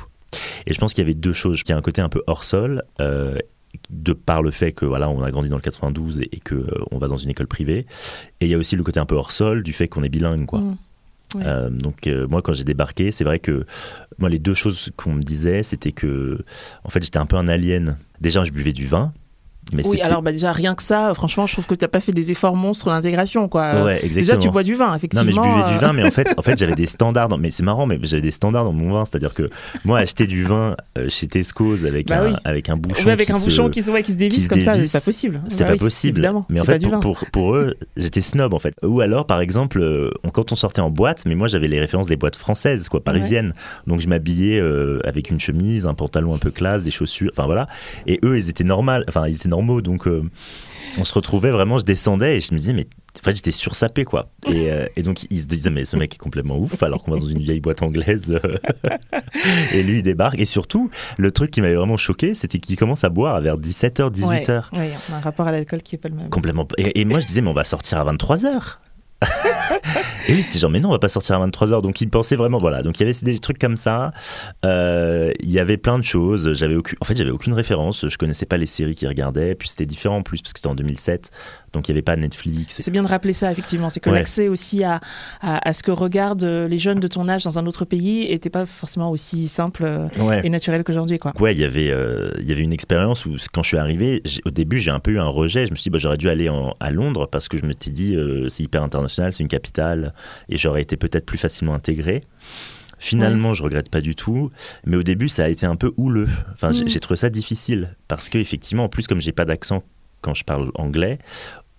Et 0.67 0.73
je 0.73 0.79
pense 0.79 0.93
qu'il 0.93 1.01
y 1.03 1.05
avait 1.05 1.13
deux 1.15 1.33
choses. 1.33 1.61
Il 1.65 1.69
y 1.69 1.73
a 1.73 1.77
un 1.77 1.81
côté 1.81 2.01
un 2.01 2.09
peu 2.09 2.21
hors 2.27 2.43
sol. 2.43 2.83
euh, 3.01 3.37
de 3.91 4.13
par 4.13 4.41
le 4.41 4.49
fait 4.49 4.71
que 4.71 4.83
voilà 4.83 5.09
on 5.11 5.21
a 5.21 5.29
grandi 5.29 5.47
dans 5.47 5.55
le 5.55 5.61
92 5.61 6.21
et, 6.21 6.29
et 6.35 6.39
que 6.39 6.55
euh, 6.55 6.67
on 6.89 6.97
va 6.97 7.07
dans 7.07 7.17
une 7.17 7.29
école 7.29 7.45
privée 7.45 7.85
et 8.41 8.45
il 8.45 8.49
y 8.49 8.55
a 8.55 8.57
aussi 8.57 8.75
le 8.75 8.81
côté 8.81 8.99
un 8.99 9.05
peu 9.05 9.13
hors 9.13 9.31
sol 9.31 9.61
du 9.61 9.73
fait 9.73 9.87
qu'on 9.87 10.01
est 10.01 10.09
bilingue 10.09 10.47
quoi 10.47 10.59
Mm. 10.59 10.77
Euh, 11.35 11.69
donc 11.69 12.07
euh, 12.07 12.27
moi 12.27 12.41
quand 12.41 12.53
j'ai 12.53 12.63
débarqué, 12.63 13.11
c'est 13.11 13.23
vrai 13.23 13.39
que 13.39 13.65
moi 14.17 14.29
les 14.29 14.39
deux 14.39 14.53
choses 14.53 14.91
qu'on 14.97 15.13
me 15.13 15.23
disait, 15.23 15.63
c'était 15.63 15.91
que 15.91 16.39
en 16.83 16.89
fait 16.89 17.03
j'étais 17.03 17.19
un 17.19 17.25
peu 17.25 17.35
un 17.35 17.47
alien. 17.47 17.97
Déjà 18.19 18.43
je 18.43 18.51
buvais 18.51 18.73
du 18.73 18.85
vin, 18.85 19.13
mais 19.73 19.85
oui, 19.87 20.01
alors 20.01 20.21
bah, 20.21 20.31
déjà 20.31 20.51
rien 20.51 20.75
que 20.75 20.83
ça, 20.83 21.13
franchement, 21.13 21.45
je 21.47 21.53
trouve 21.53 21.65
que 21.65 21.75
tu 21.75 21.83
n'as 21.83 21.89
pas 21.89 21.99
fait 21.99 22.11
des 22.11 22.31
efforts 22.31 22.55
monstres 22.55 22.87
d'intégration. 22.87 23.47
quoi. 23.47 23.63
Euh, 23.63 23.97
déjà, 24.13 24.37
tu 24.37 24.49
bois 24.49 24.63
du 24.63 24.73
vin, 24.75 24.87
non 24.89 24.95
effectivement. 24.95 25.25
mais 25.25 25.31
je 25.31 25.39
buvais 25.39 25.63
euh, 25.69 25.73
du 25.73 25.77
vin, 25.79 25.93
mais 25.93 26.03
en 26.03 26.11
fait, 26.11 26.33
en 26.37 26.41
fait 26.41 26.57
j'avais 26.57 26.75
des 26.75 26.85
standards. 26.87 27.29
dans- 27.29 27.37
Mais 27.37 27.51
c'est 27.51 27.63
marrant, 27.63 27.85
mais 27.85 27.99
j'avais 28.03 28.21
des 28.21 28.31
standards 28.31 28.65
dans 28.65 28.73
mon 28.73 28.91
vin, 28.93 29.05
c'est-à-dire 29.05 29.33
que 29.33 29.49
moi 29.85 29.99
acheter 29.99 30.27
du 30.27 30.43
vin 30.43 30.75
euh, 30.97 31.07
chez 31.09 31.27
Tesco's 31.27 31.83
avec 31.85 32.07
Bah 32.07 32.21
un 32.21 32.29
oui. 32.31 32.35
avec 32.45 32.69
un 32.69 32.77
bouchon, 32.77 33.03
oui, 33.05 33.11
avec 33.11 33.27
qui 33.27 33.33
un 33.33 33.37
se- 33.39 33.45
bouchon 33.45 33.69
qui 33.69 33.81
se, 33.81 33.91
ouais, 33.91 34.01
qui 34.01 34.11
se 34.13 34.17
dévisse 34.17 34.45
se 34.45 34.49
comme 34.49 34.61
ça, 34.61 34.73
c'est 34.75 34.91
pas 34.91 35.01
possible. 35.01 35.41
C'était 35.47 35.63
Bah 35.63 35.67
pas 35.69 35.73
oui, 35.73 35.79
possible. 35.79 36.19
Évidemment, 36.19 36.45
Mais 36.49 36.61
en 36.61 36.65
fait, 36.65 36.79
pour, 36.87 36.99
pour, 36.99 37.25
pour 37.31 37.55
eux, 37.55 37.75
j'étais 37.97 38.21
snob 38.21 38.53
en 38.53 38.59
fait. 38.59 38.73
Ou 38.83 39.01
alors, 39.01 39.25
par 39.25 39.41
exemple, 39.41 39.79
euh, 39.81 40.09
quand 40.33 40.51
on 40.51 40.55
sortait 40.55 40.81
en 40.81 40.89
boîte, 40.89 41.23
mais 41.25 41.35
moi 41.35 41.47
j'avais 41.47 41.67
les 41.67 41.79
références 41.79 42.07
des 42.07 42.15
boîtes 42.15 42.35
françaises, 42.35 42.89
quoi, 42.89 43.03
parisiennes. 43.03 43.53
Donc 43.87 43.99
je 43.99 44.07
m'habillais 44.07 44.59
euh, 44.59 44.99
avec 45.03 45.29
une 45.29 45.39
chemise, 45.39 45.85
un 45.85 45.93
pantalon 45.93 46.33
un 46.33 46.37
peu 46.37 46.51
classe, 46.51 46.83
des 46.83 46.91
chaussures, 46.91 47.29
enfin 47.33 47.45
voilà. 47.45 47.67
Et 48.07 48.19
eux, 48.23 48.37
ils 48.37 48.49
étaient 48.49 48.63
normaux, 48.63 48.91
enfin 49.07 49.27
ils 49.27 49.35
étaient 49.35 49.49
normaux. 49.49 49.58
Donc 49.81 50.07
euh, 50.07 50.23
on 50.97 51.03
se 51.03 51.13
retrouvait 51.13 51.51
vraiment, 51.51 51.77
je 51.77 51.85
descendais 51.85 52.37
et 52.37 52.41
je 52.41 52.53
me 52.53 52.59
disais, 52.59 52.73
mais 52.73 52.87
en 53.19 53.23
fait 53.23 53.35
j'étais 53.35 53.51
sursapé 53.51 54.05
quoi. 54.05 54.29
Et, 54.47 54.71
euh, 54.71 54.85
et 54.95 55.03
donc 55.03 55.23
ils 55.29 55.41
se 55.41 55.45
disaient, 55.45 55.69
mais 55.69 55.85
ce 55.85 55.97
mec 55.97 56.15
est 56.15 56.17
complètement 56.17 56.57
ouf, 56.57 56.81
alors 56.83 57.03
qu'on 57.03 57.11
va 57.11 57.17
dans 57.19 57.27
une 57.27 57.39
vieille 57.39 57.59
boîte 57.59 57.81
anglaise. 57.81 58.39
euh, 58.43 58.57
et 59.73 59.83
lui 59.83 59.97
il 59.97 60.03
débarque. 60.03 60.39
Et 60.39 60.45
surtout, 60.45 60.89
le 61.17 61.31
truc 61.31 61.51
qui 61.51 61.61
m'avait 61.61 61.75
vraiment 61.75 61.97
choqué, 61.97 62.33
c'était 62.33 62.59
qu'il 62.59 62.75
commence 62.77 63.03
à 63.03 63.09
boire 63.09 63.39
vers 63.41 63.57
17h, 63.57 64.11
18h. 64.11 64.63
Ouais, 64.73 64.79
ouais, 64.79 64.91
on 65.09 65.13
a 65.13 65.17
un 65.17 65.19
rapport 65.19 65.47
à 65.47 65.51
l'alcool 65.51 65.81
qui 65.81 65.95
est 65.95 65.99
pas 65.99 66.09
le 66.09 66.15
même. 66.15 66.29
Complètement. 66.29 66.67
Et, 66.77 67.01
et 67.01 67.05
moi, 67.05 67.19
je 67.19 67.27
disais, 67.27 67.41
mais 67.41 67.49
on 67.49 67.53
va 67.53 67.63
sortir 67.63 67.99
à 67.99 68.11
23h. 68.13 68.77
Et 70.27 70.33
lui, 70.33 70.43
c'était 70.43 70.59
genre, 70.59 70.69
mais 70.69 70.79
non, 70.79 70.89
on 70.89 70.91
va 70.93 70.99
pas 70.99 71.09
sortir 71.09 71.41
à 71.41 71.47
23h. 71.47 71.81
Donc, 71.81 71.99
il 72.01 72.09
pensait 72.09 72.35
vraiment, 72.35 72.57
voilà. 72.57 72.83
Donc, 72.83 72.99
il 72.99 73.07
y 73.07 73.09
avait 73.09 73.17
des 73.21 73.39
trucs 73.39 73.59
comme 73.59 73.77
ça. 73.77 74.11
Euh, 74.65 75.31
il 75.41 75.51
y 75.51 75.59
avait 75.59 75.77
plein 75.77 75.99
de 75.99 76.03
choses. 76.03 76.53
J'avais 76.53 76.75
aucune, 76.75 76.97
en 77.01 77.05
fait, 77.05 77.15
j'avais 77.15 77.31
aucune 77.31 77.53
référence. 77.53 78.07
Je 78.07 78.17
connaissais 78.17 78.45
pas 78.45 78.57
les 78.57 78.65
séries 78.65 78.95
qu'il 78.95 79.07
regardait. 79.07 79.55
Puis, 79.55 79.69
c'était 79.69 79.85
différent 79.85 80.17
en 80.17 80.23
plus, 80.23 80.41
parce 80.41 80.53
que 80.53 80.59
c'était 80.59 80.69
en 80.69 80.75
2007. 80.75 81.31
Donc, 81.73 81.87
il 81.87 81.91
y 81.91 81.93
avait 81.93 82.01
pas 82.01 82.15
Netflix. 82.15 82.77
C'est 82.79 82.91
bien 82.91 83.03
de 83.03 83.07
rappeler 83.07 83.33
ça, 83.33 83.51
effectivement. 83.51 83.89
C'est 83.89 83.99
que 83.99 84.09
Ouais. 84.09 84.15
l'accès 84.17 84.47
aussi 84.47 84.83
à, 84.83 84.99
à, 85.41 85.67
à 85.67 85.73
ce 85.73 85.83
que 85.83 85.91
regardent 85.91 86.43
euh, 86.43 86.67
les 86.67 86.79
jeunes 86.79 86.99
de 86.99 87.07
ton 87.07 87.27
âge 87.29 87.43
dans 87.43 87.59
un 87.59 87.65
autre 87.65 87.85
pays 87.85 88.27
n'était 88.29 88.49
pas 88.49 88.65
forcément 88.65 89.11
aussi 89.11 89.47
simple 89.47 89.83
euh, 89.85 90.07
Ouais. 90.19 90.41
et 90.43 90.49
naturel 90.49 90.83
qu'aujourd'hui. 90.83 91.17
quoi. 91.19 91.33
Ouais, 91.39 91.53
il 91.53 91.59
y 91.59 91.63
avait, 91.63 91.89
euh, 91.91 92.31
il 92.39 92.45
y 92.47 92.51
avait 92.51 92.61
une 92.63 92.73
expérience 92.73 93.25
où 93.25 93.35
quand 93.53 93.63
je 93.63 93.67
suis 93.69 93.77
arrivé, 93.77 94.21
au 94.45 94.51
début 94.51 94.77
j'ai 94.79 94.91
un 94.91 94.99
peu 94.99 95.11
eu 95.11 95.19
un 95.19 95.27
rejet. 95.27 95.65
Je 95.67 95.71
me 95.71 95.75
suis 95.75 95.83
dit 95.83 95.89
bah, 95.91 95.99
j'aurais 95.99 96.17
dû 96.17 96.29
aller 96.29 96.49
en- 96.49 96.75
à 96.79 96.91
Londres 96.91 97.27
parce 97.31 97.47
que 97.47 97.57
je 97.57 97.65
me 97.65 97.73
suis 97.79 97.91
dit 97.91 98.15
euh, 98.15 98.49
c'est 98.49 98.63
hyper 98.63 98.83
international, 98.83 99.33
c'est 99.33 99.43
une 99.43 99.49
capitale 99.49 100.13
et 100.49 100.57
j'aurais 100.57 100.81
été 100.81 100.97
peut-être 100.97 101.25
plus 101.25 101.37
facilement 101.37 101.73
intégré. 101.73 102.23
Finalement, 103.01 103.53
je 103.53 103.63
regrette 103.63 103.89
pas 103.89 104.01
du 104.01 104.13
tout, 104.13 104.51
mais 104.85 104.97
au 104.97 105.03
début 105.03 105.29
ça 105.29 105.45
a 105.45 105.47
été 105.49 105.65
un 105.65 105.77
peu 105.77 105.93
houleux. 105.95 106.27
Enfin, 106.51 106.71
j'ai 106.71 106.83
Mm. 106.83 106.89
j'ai 106.89 106.99
trouvé 106.99 107.15
ça 107.17 107.29
difficile 107.29 107.95
parce 108.09 108.27
que 108.27 108.37
effectivement, 108.37 108.83
en 108.85 108.89
plus 108.89 109.07
comme 109.07 109.21
j'ai 109.21 109.31
pas 109.31 109.45
d'accent 109.45 109.83
quand 110.21 110.33
je 110.33 110.43
parle 110.43 110.71
anglais, 110.75 111.17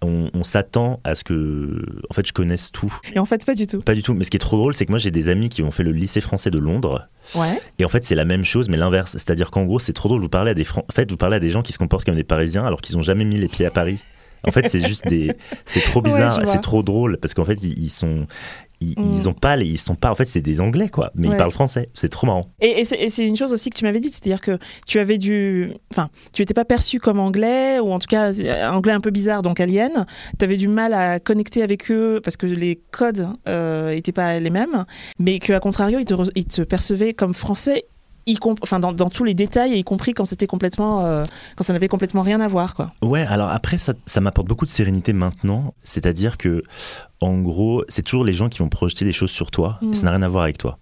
on, 0.02 0.30
on 0.32 0.42
s'attend 0.44 1.00
à 1.04 1.14
ce 1.14 1.24
que, 1.24 1.84
en 2.08 2.14
fait, 2.14 2.26
je 2.26 2.32
connaisse 2.32 2.72
tout. 2.72 2.90
Et 3.14 3.18
en 3.18 3.26
fait, 3.26 3.44
pas 3.44 3.54
du 3.54 3.66
tout. 3.66 3.80
Pas 3.82 3.94
du 3.94 4.02
tout. 4.02 4.14
Mais 4.14 4.24
ce 4.24 4.30
qui 4.30 4.36
est 4.38 4.40
trop 4.40 4.56
drôle, 4.56 4.72
c'est 4.74 4.86
que 4.86 4.92
moi 4.92 4.98
j'ai 4.98 5.10
des 5.10 5.28
amis 5.28 5.50
qui 5.50 5.62
ont 5.62 5.70
fait 5.70 5.82
le 5.82 5.92
lycée 5.92 6.20
français 6.22 6.50
de 6.50 6.58
Londres. 6.58 7.06
Ouais. 7.34 7.60
Et 7.78 7.84
en 7.84 7.88
fait, 7.88 8.02
c'est 8.04 8.14
la 8.14 8.24
même 8.24 8.44
chose, 8.44 8.68
mais 8.70 8.78
l'inverse. 8.78 9.12
C'est-à-dire 9.12 9.50
qu'en 9.50 9.64
gros, 9.64 9.78
c'est 9.78 9.92
trop 9.92 10.08
drôle. 10.08 10.22
Vous 10.22 10.28
parlez 10.30 10.52
à 10.52 10.54
des 10.54 10.64
Fran- 10.64 10.84
en 10.88 10.92
fait, 10.92 11.10
vous 11.10 11.18
parlez 11.18 11.36
à 11.36 11.40
des 11.40 11.50
gens 11.50 11.60
qui 11.62 11.72
se 11.72 11.78
comportent 11.78 12.04
comme 12.06 12.14
des 12.16 12.24
Parisiens 12.24 12.64
alors 12.64 12.80
qu'ils 12.80 12.96
ont 12.96 13.02
jamais 13.02 13.24
mis 13.26 13.36
les 13.38 13.48
pieds 13.48 13.66
à 13.66 13.70
Paris. 13.70 13.98
En 14.46 14.52
fait, 14.52 14.70
c'est 14.70 14.80
juste 14.88 15.06
des, 15.06 15.34
c'est 15.66 15.82
trop 15.82 16.00
bizarre, 16.02 16.40
c'est 16.46 16.62
trop 16.62 16.82
drôle 16.82 17.18
parce 17.18 17.34
qu'en 17.34 17.44
fait, 17.44 17.62
ils 17.62 17.90
sont, 17.90 18.26
ils, 18.80 18.98
Mm. 18.98 19.02
ils 19.14 19.28
ont 19.28 19.32
pas, 19.34 19.56
les, 19.56 19.66
ils 19.66 19.78
sont 19.78 19.94
pas. 19.94 20.10
En 20.10 20.14
fait, 20.14 20.26
c'est 20.26 20.40
des 20.40 20.60
Anglais 20.60 20.88
quoi, 20.88 21.10
mais 21.14 21.28
Ouais. 21.28 21.34
ils 21.34 21.36
parlent 21.36 21.50
français. 21.52 21.90
C'est 21.94 22.08
trop 22.08 22.26
marrant. 22.26 22.46
Et, 22.60 22.80
et 22.80 23.10
c'est 23.10 23.26
une 23.26 23.36
chose 23.36 23.52
aussi 23.52 23.70
que 23.70 23.76
tu 23.78 23.84
m'avais 23.84 24.00
dit, 24.00 24.08
c'est-à-dire 24.08 24.40
que 24.40 24.58
tu 24.86 24.98
avais 24.98 25.18
dû, 25.18 25.72
enfin, 25.92 26.08
tu 26.32 26.42
n'étais 26.42 26.54
pas 26.54 26.64
perçu 26.64 26.98
comme 27.00 27.18
anglais 27.20 27.78
ou 27.78 27.92
en 27.92 27.98
tout 27.98 28.06
cas 28.08 28.32
un 28.32 28.72
anglais 28.72 28.92
un 28.92 29.00
peu 29.00 29.10
bizarre, 29.10 29.42
donc 29.42 29.60
alien. 29.60 30.06
Tu 30.38 30.44
avais 30.44 30.56
du 30.56 30.68
mal 30.68 30.94
à 30.94 31.20
connecter 31.20 31.62
avec 31.62 31.90
eux 31.90 32.20
parce 32.24 32.36
que 32.36 32.46
les 32.46 32.80
codes 32.90 33.28
n'étaient 33.46 34.12
pas 34.12 34.38
les 34.38 34.50
mêmes, 34.50 34.84
mais 35.18 35.38
qu'à 35.38 35.60
contrario, 35.60 35.98
ils 35.98 36.04
te, 36.04 36.14
ils 36.34 36.44
te 36.46 36.62
percevaient 36.62 37.14
comme 37.14 37.34
français. 37.34 37.84
Y 38.30 38.38
enfin 38.62 38.80
dans, 38.80 38.92
dans 38.92 39.10
tous 39.10 39.24
les 39.24 39.34
détails, 39.34 39.78
y 39.78 39.84
compris 39.84 40.14
quand 40.14 40.24
c'était 40.24 40.46
complètement, 40.46 41.04
euh, 41.04 41.24
quand 41.56 41.64
ça 41.64 41.72
n'avait 41.72 41.88
complètement 41.88 42.22
rien 42.22 42.40
à 42.40 42.48
voir, 42.48 42.74
quoi. 42.74 42.92
Ouais, 43.02 43.26
alors 43.26 43.50
après, 43.50 43.78
ça, 43.78 43.94
ça 44.06 44.20
m'apporte 44.20 44.48
beaucoup 44.48 44.64
de 44.64 44.70
sérénité 44.70 45.12
maintenant. 45.12 45.74
C'est-à-dire 45.82 46.38
que, 46.38 46.62
en 47.20 47.38
gros, 47.38 47.84
c'est 47.88 48.02
toujours 48.02 48.24
les 48.24 48.32
gens 48.32 48.48
qui 48.48 48.60
vont 48.60 48.68
projeter 48.68 49.04
des 49.04 49.12
choses 49.12 49.30
sur 49.30 49.50
toi. 49.50 49.78
Mm. 49.82 49.92
Et 49.92 49.94
ça 49.94 50.02
n'a 50.04 50.10
rien 50.10 50.22
à 50.22 50.28
voir 50.28 50.44
avec 50.44 50.58
toi. 50.58 50.78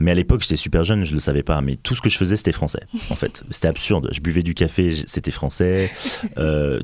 Mais 0.00 0.10
à 0.10 0.14
l'époque, 0.14 0.42
j'étais 0.42 0.56
super 0.56 0.84
jeune, 0.84 1.04
je 1.04 1.14
le 1.14 1.20
savais 1.20 1.42
pas. 1.42 1.60
Mais 1.60 1.76
tout 1.76 1.94
ce 1.94 2.00
que 2.00 2.08
je 2.08 2.16
faisais, 2.16 2.36
c'était 2.36 2.52
français. 2.52 2.82
En 3.10 3.14
fait, 3.14 3.44
c'était 3.50 3.68
absurde. 3.68 4.08
Je 4.12 4.20
buvais 4.20 4.42
du 4.42 4.54
café, 4.54 4.94
c'était 5.06 5.30
français. 5.30 5.90
Euh, 6.38 6.80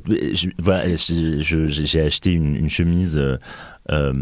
voilà, 0.59 0.95
j'ai 0.95 2.01
acheté 2.01 2.31
une, 2.31 2.55
une 2.55 2.69
chemise. 2.69 3.19
Euh, 3.89 4.13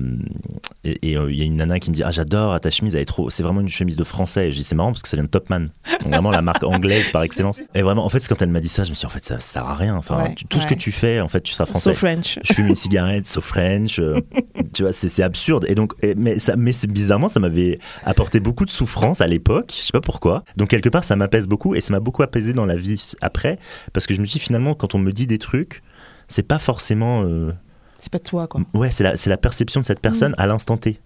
et 0.83 1.17
euh, 1.17 1.31
il 1.31 1.37
y 1.37 1.41
a 1.41 1.45
une 1.45 1.57
nana 1.57 1.79
qui 1.79 1.89
me 1.89 1.95
dit 1.95 2.03
ah 2.03 2.11
j'adore 2.11 2.59
ta 2.59 2.69
chemise 2.69 2.95
elle 2.95 3.01
est 3.01 3.05
trop 3.05 3.29
c'est 3.29 3.43
vraiment 3.43 3.59
une 3.61 3.69
chemise 3.69 3.95
de 3.97 4.03
français 4.03 4.47
et 4.47 4.51
je 4.51 4.57
dis 4.57 4.63
c'est 4.63 4.75
marrant 4.75 4.91
parce 4.91 5.01
que 5.01 5.09
ça 5.09 5.17
vient 5.17 5.23
de 5.25 5.29
Topman 5.29 5.67
donc 6.03 6.13
vraiment 6.13 6.31
la 6.31 6.41
marque 6.41 6.63
anglaise 6.63 7.09
par 7.11 7.23
excellence 7.23 7.59
et 7.75 7.81
vraiment 7.81 8.05
en 8.05 8.09
fait 8.09 8.25
quand 8.27 8.41
elle 8.41 8.49
m'a 8.49 8.59
dit 8.61 8.69
ça 8.69 8.83
je 8.83 8.89
me 8.91 8.95
suis 8.95 9.01
dit 9.01 9.05
en 9.05 9.09
fait 9.09 9.23
ça, 9.25 9.35
ça 9.35 9.41
sert 9.41 9.65
à 9.65 9.73
rien 9.73 9.95
enfin 9.95 10.23
Ouais, 10.23 10.35
tu- 10.35 10.45
tout 10.45 10.59
ce 10.61 10.67
que 10.67 10.73
tu 10.75 10.91
fais 10.91 11.19
en 11.19 11.27
fait 11.27 11.41
tu 11.41 11.53
seras 11.53 11.65
français 11.65 11.91
So 11.91 11.93
French. 11.95 12.39
je 12.43 12.53
fume 12.53 12.67
une 12.67 12.75
cigarette, 12.75 13.27
so 13.27 13.41
French, 13.41 13.99
euh, 13.99 14.19
tu 14.73 14.83
vois, 14.83 14.93
c'est 14.93 15.21
absurde. 15.23 15.65
Et 15.69 15.75
donc, 15.75 15.93
et- 16.01 16.15
mais, 16.15 16.39
ça, 16.39 16.55
mais 16.55 16.71
bizarrement, 16.87 17.27
ça 17.27 17.39
m'avait 17.39 17.79
apporté 18.03 18.39
beaucoup 18.39 18.65
de 18.65 18.69
souffrance 18.71 19.21
à 19.21 19.27
l'époque, 19.27 19.73
je 19.77 19.83
sais 19.85 19.91
pas 19.91 20.01
pourquoi. 20.01 20.43
Donc, 20.57 20.69
quelque 20.69 20.89
part, 20.89 21.03
ça 21.03 21.15
m'apaise 21.15 21.47
beaucoup 21.47 21.75
et 21.75 21.81
ça 21.81 21.93
m'a 21.93 21.99
beaucoup 21.99 22.23
apaisé 22.23 22.53
dans 22.53 22.65
la 22.65 22.75
vie 22.75 23.11
après, 23.21 23.59
parce 23.93 24.05
que 24.07 24.13
je 24.15 24.19
me 24.19 24.25
suis 24.25 24.39
dit, 24.39 24.45
finalement, 24.45 24.73
quand 24.73 24.95
on 24.95 24.99
me 24.99 25.11
dit 25.11 25.27
des 25.27 25.37
trucs, 25.37 25.81
c'est 26.27 26.43
pas 26.47 26.59
forcément. 26.59 27.23
euh, 27.23 27.51
C'est 27.97 28.11
pas 28.11 28.19
toi, 28.19 28.47
quoi. 28.47 28.61
ouais, 28.73 28.91
c'est 28.91 29.03
la, 29.03 29.13
la 29.25 29.37
perception 29.37 29.81
de 29.81 29.85
cette 29.85 29.99
personne 29.99 30.33
à 30.37 30.47
l'instant 30.47 30.77
T. 30.77 30.99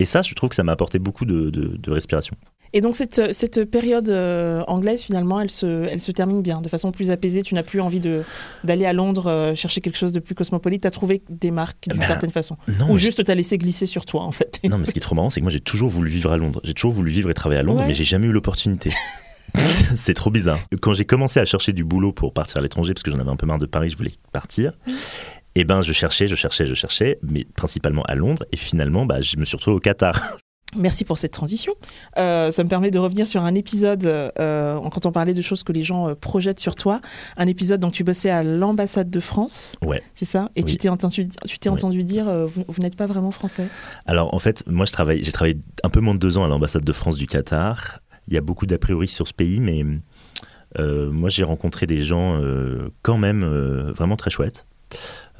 Et 0.00 0.06
ça, 0.06 0.22
je 0.22 0.34
trouve 0.34 0.50
que 0.50 0.56
ça 0.56 0.62
m'a 0.64 0.72
apporté 0.72 0.98
beaucoup 0.98 1.24
de, 1.24 1.50
de- 1.50 1.76
de 1.76 1.90
respiration. 1.90 2.36
Et 2.76 2.80
donc 2.80 2.96
cette, 2.96 3.32
cette 3.32 3.62
période 3.70 4.10
euh, 4.10 4.64
anglaise, 4.66 5.04
finalement, 5.04 5.40
elle 5.40 5.50
se, 5.50 5.84
elle 5.84 6.00
se 6.00 6.10
termine 6.10 6.42
bien, 6.42 6.60
de 6.60 6.68
façon 6.68 6.90
plus 6.90 7.12
apaisée. 7.12 7.42
Tu 7.42 7.54
n'as 7.54 7.62
plus 7.62 7.80
envie 7.80 8.00
de- 8.00 8.24
d'aller 8.64 8.84
à 8.84 8.92
Londres 8.92 9.28
euh, 9.28 9.54
chercher 9.54 9.80
quelque 9.80 9.96
chose 9.96 10.10
de 10.10 10.18
plus 10.18 10.34
cosmopolite. 10.34 10.82
Tu 10.82 10.88
as 10.88 10.90
trouvé 10.90 11.22
des 11.30 11.52
marques 11.52 11.88
d'une 11.88 12.00
Ben, 12.00 12.06
certaine 12.06 12.32
façon. 12.32 12.56
Non, 12.80 12.90
Ou 12.90 12.98
juste 12.98 13.22
t'as 13.24 13.36
laissé 13.36 13.56
glisser 13.58 13.86
sur 13.86 14.04
toi, 14.04 14.22
en 14.24 14.32
fait. 14.32 14.58
Non, 14.68 14.78
mais 14.78 14.86
ce 14.86 14.90
qui 14.90 14.98
est 14.98 15.02
trop 15.02 15.14
marrant, 15.14 15.30
c'est 15.30 15.38
que 15.40 15.44
moi 15.44 15.52
j'ai 15.52 15.60
toujours 15.60 15.88
voulu 15.88 16.10
vivre 16.10 16.32
à 16.32 16.36
Londres. 16.36 16.60
J'ai 16.64 16.74
toujours 16.74 16.92
voulu 16.92 17.12
vivre 17.12 17.30
et 17.30 17.34
travailler 17.34 17.60
à 17.60 17.62
Londres, 17.62 17.82
Ouais. 17.82 17.86
mais 17.86 17.94
j'ai 17.94 18.02
jamais 18.04 18.26
eu 18.26 18.32
l'opportunité. 18.32 18.92
c'est 19.94 20.14
trop 20.14 20.30
bizarre. 20.32 20.58
Quand 20.82 20.94
j'ai 20.94 21.04
commencé 21.04 21.38
à 21.38 21.44
chercher 21.44 21.72
du 21.72 21.84
boulot 21.84 22.10
pour 22.12 22.32
partir 22.32 22.56
à 22.58 22.60
l'étranger, 22.60 22.92
parce 22.92 23.04
que 23.04 23.12
j'en 23.12 23.20
avais 23.20 23.30
un 23.30 23.36
peu 23.36 23.46
marre 23.46 23.58
de 23.58 23.66
Paris, 23.66 23.88
je 23.90 23.96
voulais 23.96 24.12
partir. 24.32 24.72
Et 25.56 25.64
ben, 25.64 25.82
je 25.82 25.92
cherchais, 25.92 26.26
je 26.26 26.34
cherchais, 26.34 26.66
je 26.66 26.74
cherchais, 26.74 27.18
mais 27.22 27.44
principalement 27.56 28.02
à 28.02 28.14
Londres. 28.14 28.44
Et 28.52 28.56
finalement, 28.56 29.06
bah, 29.06 29.20
je 29.20 29.36
me 29.36 29.44
suis 29.44 29.56
retrouvé 29.56 29.76
au 29.76 29.80
Qatar. 29.80 30.38
Merci 30.76 31.04
pour 31.04 31.18
cette 31.18 31.32
transition. 31.32 31.74
Euh, 32.18 32.50
ça 32.50 32.64
me 32.64 32.68
permet 32.68 32.90
de 32.90 32.98
revenir 32.98 33.28
sur 33.28 33.42
un 33.44 33.54
épisode, 33.54 34.04
euh, 34.06 34.80
quand 34.90 35.06
on 35.06 35.12
parlait 35.12 35.34
de 35.34 35.42
choses 35.42 35.62
que 35.62 35.72
les 35.72 35.82
gens 35.82 36.08
euh, 36.08 36.14
projettent 36.14 36.58
sur 36.58 36.74
toi, 36.74 37.00
un 37.36 37.46
épisode 37.46 37.80
dont 37.80 37.90
tu 37.90 38.02
bossais 38.02 38.30
à 38.30 38.42
l'ambassade 38.42 39.08
de 39.08 39.20
France. 39.20 39.76
Ouais. 39.82 40.02
C'est 40.14 40.24
ça? 40.24 40.50
Et 40.56 40.64
tu 40.64 40.76
t'es 40.76 40.88
entendu, 40.88 41.28
tu 41.46 41.58
t'es 41.58 41.68
entendu 41.68 42.02
dire, 42.02 42.24
vous, 42.46 42.82
n'êtes 42.82 42.96
pas 42.96 43.06
vraiment 43.06 43.30
français? 43.30 43.68
Alors 44.06 44.34
en 44.34 44.38
fait, 44.38 44.64
moi 44.66 44.86
je 44.86 44.92
travaille, 44.92 45.22
j'ai 45.22 45.32
travaillé 45.32 45.58
un 45.84 45.90
peu 45.90 46.00
moins 46.00 46.14
de 46.14 46.18
deux 46.18 46.38
ans 46.38 46.44
à 46.44 46.48
l'ambassade 46.48 46.84
de 46.84 46.92
France 46.92 47.16
du 47.16 47.26
Qatar. 47.26 48.00
Il 48.26 48.34
y 48.34 48.36
a 48.36 48.40
beaucoup 48.40 48.66
d'a 48.66 48.78
priori 48.78 49.06
sur 49.06 49.28
ce 49.28 49.32
pays, 49.32 49.60
mais 49.60 49.84
moi 50.78 51.28
j'ai 51.28 51.44
rencontré 51.44 51.86
des 51.86 52.02
gens 52.02 52.40
quand 53.02 53.18
même 53.18 53.44
vraiment 53.94 54.16
très 54.16 54.30
chouettes. 54.30 54.66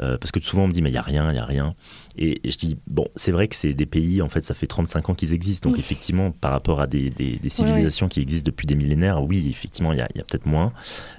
Euh, 0.00 0.18
parce 0.18 0.32
que 0.32 0.40
souvent 0.40 0.64
on 0.64 0.66
me 0.66 0.72
dit 0.72 0.82
mais 0.82 0.90
il 0.90 0.94
y 0.94 0.98
a 0.98 1.02
rien, 1.02 1.30
il 1.30 1.36
y 1.36 1.38
a 1.38 1.44
rien. 1.44 1.74
Et, 2.16 2.40
je 2.44 2.56
dis 2.56 2.76
bon, 2.88 3.06
c'est 3.14 3.30
vrai 3.30 3.46
que 3.46 3.54
c'est 3.54 3.74
des 3.74 3.86
pays 3.86 4.22
en 4.22 4.28
fait 4.28 4.44
ça 4.44 4.54
fait 4.54 4.66
35 4.66 5.10
ans 5.10 5.14
qu'ils 5.14 5.32
existent, 5.32 5.70
donc 5.70 5.78
effectivement 5.78 6.32
par 6.32 6.50
rapport 6.50 6.80
à 6.80 6.86
des, 6.86 7.12
civilisations 7.48 8.08
qui 8.08 8.20
existent 8.20 8.46
depuis 8.46 8.66
des 8.66 8.74
millénaires, 8.74 9.22
oui 9.22 9.46
effectivement 9.48 9.92
il 9.92 9.98
y 9.98 10.02
a, 10.02 10.08
peut-être 10.08 10.46
moins, 10.46 10.72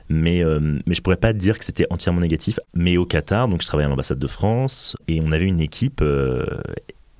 mais 0.10 0.44
euh, 0.44 0.80
mais 0.86 0.94
je 0.94 1.02
pourrais 1.02 1.16
pas 1.16 1.32
dire 1.32 1.58
que 1.58 1.64
c'était 1.64 1.88
entièrement 1.90 2.20
négatif. 2.20 2.60
Mais 2.74 2.98
au 2.98 3.06
Qatar, 3.06 3.48
donc 3.48 3.62
je 3.62 3.68
travaillais 3.68 3.86
à 3.86 3.90
l'ambassade 3.90 4.20
de 4.20 4.28
France 4.28 4.98
et 5.08 5.22
on 5.24 5.32
avait 5.32 5.46
une 5.46 5.62
équipe 5.62 6.02
euh, 6.02 6.46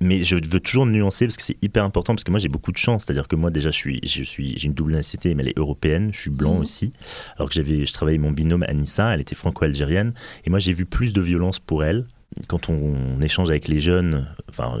mais 0.00 0.24
je 0.24 0.36
veux 0.36 0.60
toujours 0.60 0.86
nuancer 0.86 1.26
parce 1.26 1.36
que 1.36 1.42
c'est 1.42 1.56
hyper 1.62 1.84
important 1.84 2.14
parce 2.14 2.24
que 2.24 2.30
moi 2.30 2.40
j'ai 2.40 2.48
beaucoup 2.48 2.72
de 2.72 2.76
chance, 2.76 3.04
c'est-à-dire 3.04 3.28
que 3.28 3.36
moi 3.36 3.50
déjà 3.50 3.70
je 3.70 3.76
suis, 3.76 4.00
je 4.04 4.22
suis, 4.22 4.56
j'ai 4.56 4.66
une 4.66 4.74
double 4.74 4.92
nationalité 4.92 5.34
mais 5.34 5.42
elle 5.42 5.48
est 5.50 5.58
européenne, 5.58 6.10
je 6.12 6.20
suis 6.20 6.30
blanc 6.30 6.54
mhm. 6.54 6.60
aussi. 6.60 6.92
Alors 7.36 7.48
que 7.48 7.54
j'avais, 7.54 7.86
je 7.86 7.92
travaillais 7.92 8.18
mon 8.18 8.30
binôme 8.30 8.64
Anissa, 8.68 9.14
elle 9.14 9.20
était 9.20 9.34
franco-algérienne 9.34 10.12
et 10.44 10.50
moi 10.50 10.58
j'ai 10.58 10.72
vu 10.72 10.84
plus 10.84 11.12
de 11.12 11.20
violence 11.20 11.58
pour 11.58 11.84
elle 11.84 12.06
quand 12.48 12.68
on, 12.68 13.20
échange 13.22 13.48
avec 13.48 13.68
les 13.68 13.80
jeunes. 13.80 14.26
Enfin, 14.48 14.78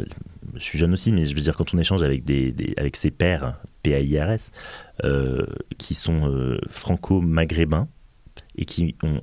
je 0.54 0.62
suis 0.62 0.78
jeune 0.78 0.92
aussi, 0.92 1.12
mais 1.12 1.24
je 1.24 1.34
veux 1.34 1.40
dire 1.40 1.56
quand 1.56 1.74
on 1.74 1.78
échange 1.78 2.02
avec 2.02 2.24
des, 2.24 2.54
avec 2.76 2.96
ses 2.96 3.10
pères 3.10 3.58
PAIRS 3.82 4.50
euh, 5.04 5.46
qui 5.78 5.94
sont 5.94 6.30
euh, 6.30 6.58
franco-maghrébins 6.68 7.88
et 8.56 8.64
qui, 8.64 8.94
ont, 9.02 9.20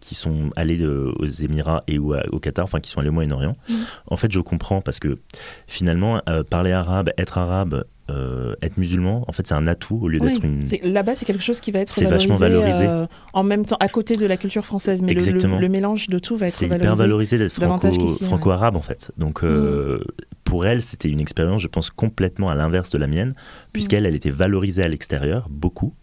qui 0.00 0.14
sont 0.14 0.50
allés 0.56 0.80
euh, 0.80 1.12
aux 1.18 1.26
Émirats 1.26 1.84
et 1.86 1.98
ou 1.98 2.14
au 2.14 2.40
Qatar, 2.40 2.64
enfin 2.64 2.80
qui 2.80 2.90
sont 2.90 3.00
allés 3.00 3.10
au 3.10 3.12
Moyen-Orient, 3.12 3.56
mm. 3.68 3.74
en 4.08 4.16
fait 4.16 4.32
je 4.32 4.40
comprends 4.40 4.80
parce 4.80 4.98
que 4.98 5.18
finalement 5.66 6.22
euh, 6.28 6.42
parler 6.42 6.72
arabe, 6.72 7.10
être 7.18 7.38
arabe, 7.38 7.84
euh, 8.10 8.54
être 8.62 8.78
musulman, 8.78 9.24
en 9.28 9.32
fait 9.32 9.46
c'est 9.46 9.54
un 9.54 9.66
atout 9.66 9.98
au 10.00 10.08
lieu 10.08 10.18
d'être 10.18 10.44
une... 10.44 10.60
Là-bas 10.82 11.16
c'est 11.16 11.24
quelque 11.24 11.42
chose 11.42 11.60
qui 11.60 11.70
va 11.70 11.80
être 11.80 11.94
valorisé, 11.94 12.28
vachement 12.28 12.36
valorisé. 12.36 12.88
en 13.32 13.42
même 13.42 13.66
temps 13.66 13.76
à 13.80 13.88
côté 13.88 14.16
de 14.16 14.26
la 14.26 14.36
culture 14.36 14.64
française, 14.64 15.02
mais 15.02 15.14
le, 15.14 15.68
mélange 15.68 16.08
de 16.08 16.18
tout 16.18 16.36
va 16.36 16.46
être 16.46 16.54
valorisé. 16.54 16.68
C'est 16.68 16.76
hyper 16.76 16.96
valorisé 16.96 17.38
d'être 17.38 18.24
franco-arabe 18.24 18.76
en 18.76 18.82
fait. 18.82 19.12
Donc 19.18 19.42
mm. 19.42 19.98
pour 20.44 20.66
elle 20.66 20.82
c'était 20.82 21.08
une 21.08 21.20
expérience 21.20 21.62
je 21.62 21.68
pense 21.68 21.90
complètement 21.90 22.48
à 22.48 22.54
l'inverse 22.54 22.90
de 22.90 22.98
la 22.98 23.06
mienne, 23.06 23.34
puisqu'elle 23.72 24.04
mm. 24.04 24.06
elle 24.06 24.14
était 24.14 24.30
valorisée 24.30 24.82
à 24.82 24.88
l'extérieur, 24.88 25.48
beaucoup 25.50 25.94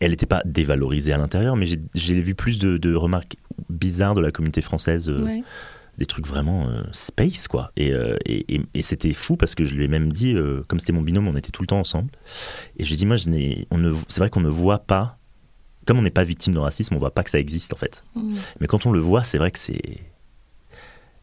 elle 0.00 0.10
n'était 0.10 0.26
pas 0.26 0.42
dévalorisée 0.44 1.12
à 1.12 1.18
l'intérieur, 1.18 1.56
mais 1.56 1.66
j'ai 1.66 2.20
vu 2.20 2.34
plus 2.34 2.58
de, 2.58 2.94
remarques 2.94 3.36
bizarres 3.70 4.14
de 4.14 4.20
la 4.20 4.30
communauté 4.30 4.60
française. 4.60 5.08
Euh, 5.08 5.40
des 5.98 6.04
trucs 6.04 6.26
vraiment 6.26 6.68
euh, 6.68 6.82
space, 6.92 7.48
quoi. 7.48 7.70
Euh, 7.78 8.18
et, 8.26 8.60
et, 8.74 8.82
c'était 8.82 9.14
fou 9.14 9.38
parce 9.38 9.54
que 9.54 9.64
je 9.64 9.74
lui 9.74 9.84
ai 9.84 9.88
même 9.88 10.12
dit, 10.12 10.36
comme 10.68 10.78
c'était 10.78 10.92
mon 10.92 11.00
binôme, 11.00 11.26
on 11.26 11.36
était 11.36 11.50
tout 11.50 11.62
le 11.62 11.66
temps 11.66 11.80
ensemble. 11.80 12.10
Et 12.76 12.84
je 12.84 12.88
lui 12.88 12.94
ai 12.94 12.98
dit, 12.98 13.06
moi, 13.06 13.16
c'est 13.16 14.18
vrai 14.18 14.28
qu'on 14.28 14.42
ne 14.42 14.50
voit 14.50 14.80
pas, 14.80 15.18
comme 15.86 15.98
on 15.98 16.02
n'est 16.02 16.10
pas 16.10 16.24
victime 16.24 16.52
de 16.52 16.58
racisme, 16.58 16.94
on 16.94 16.98
voit 16.98 17.14
pas 17.14 17.22
que 17.22 17.30
ça 17.30 17.38
existe, 17.38 17.72
en 17.72 17.76
fait. 17.76 18.04
Mm. 18.14 18.34
Mais 18.60 18.66
quand 18.66 18.84
on 18.84 18.92
le 18.92 18.98
voit, 18.98 19.24
c'est 19.24 19.38
vrai 19.38 19.50
que 19.50 19.58
c'est. 19.58 20.00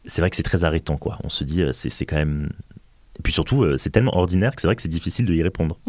C'est 0.05 0.21
vrai 0.21 0.29
que 0.29 0.35
c'est 0.35 0.43
très 0.43 0.65
arrêtant, 0.65 0.97
quoi. 0.97 1.17
On 1.23 1.29
se 1.29 1.45
dit, 1.45 1.63
c'est 1.71 2.05
quand 2.05 2.17
même 2.17 2.49
et 3.19 3.21
puis 3.21 3.31
surtout, 3.31 3.63
euh, 3.63 3.77
c'est 3.77 3.91
tellement 3.91 4.15
ordinaire 4.17 4.55
que 4.55 4.61
c'est 4.61 4.67
vrai 4.67 4.75
que 4.75 4.81
c'est 4.81 4.87
difficile 4.87 5.25
de 5.25 5.33
y 5.33 5.43
répondre. 5.43 5.79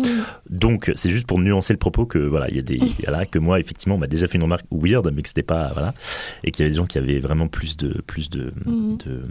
Donc, 0.50 0.92
c'est 0.94 1.08
juste 1.08 1.26
pour 1.26 1.38
nuancer 1.38 1.72
le 1.72 1.78
propos 1.78 2.04
que 2.04 2.18
voilà, 2.18 2.48
il 2.50 2.56
y 2.56 2.58
a 2.58 2.62
des 2.62 2.78
voilà, 3.02 3.24
que 3.24 3.38
moi 3.38 3.60
effectivement, 3.60 3.94
on 3.94 3.98
m'a 3.98 4.06
déjà 4.06 4.28
fait 4.28 4.36
une 4.36 4.42
remarque 4.42 4.66
weird, 4.70 5.10
mais 5.12 5.22
que 5.22 5.28
c'était 5.28 5.42
pas 5.42 5.72
voilà, 5.72 5.94
et 6.42 6.50
qu'il 6.50 6.62
y 6.62 6.66
avait 6.66 6.72
des 6.72 6.76
gens 6.76 6.86
qui 6.86 6.98
avaient 6.98 7.20
vraiment 7.20 7.48
plus 7.48 7.76
de 7.76 8.02
plus 8.06 8.28
de, 8.28 8.52
mm. 8.66 8.96
de 8.98 9.22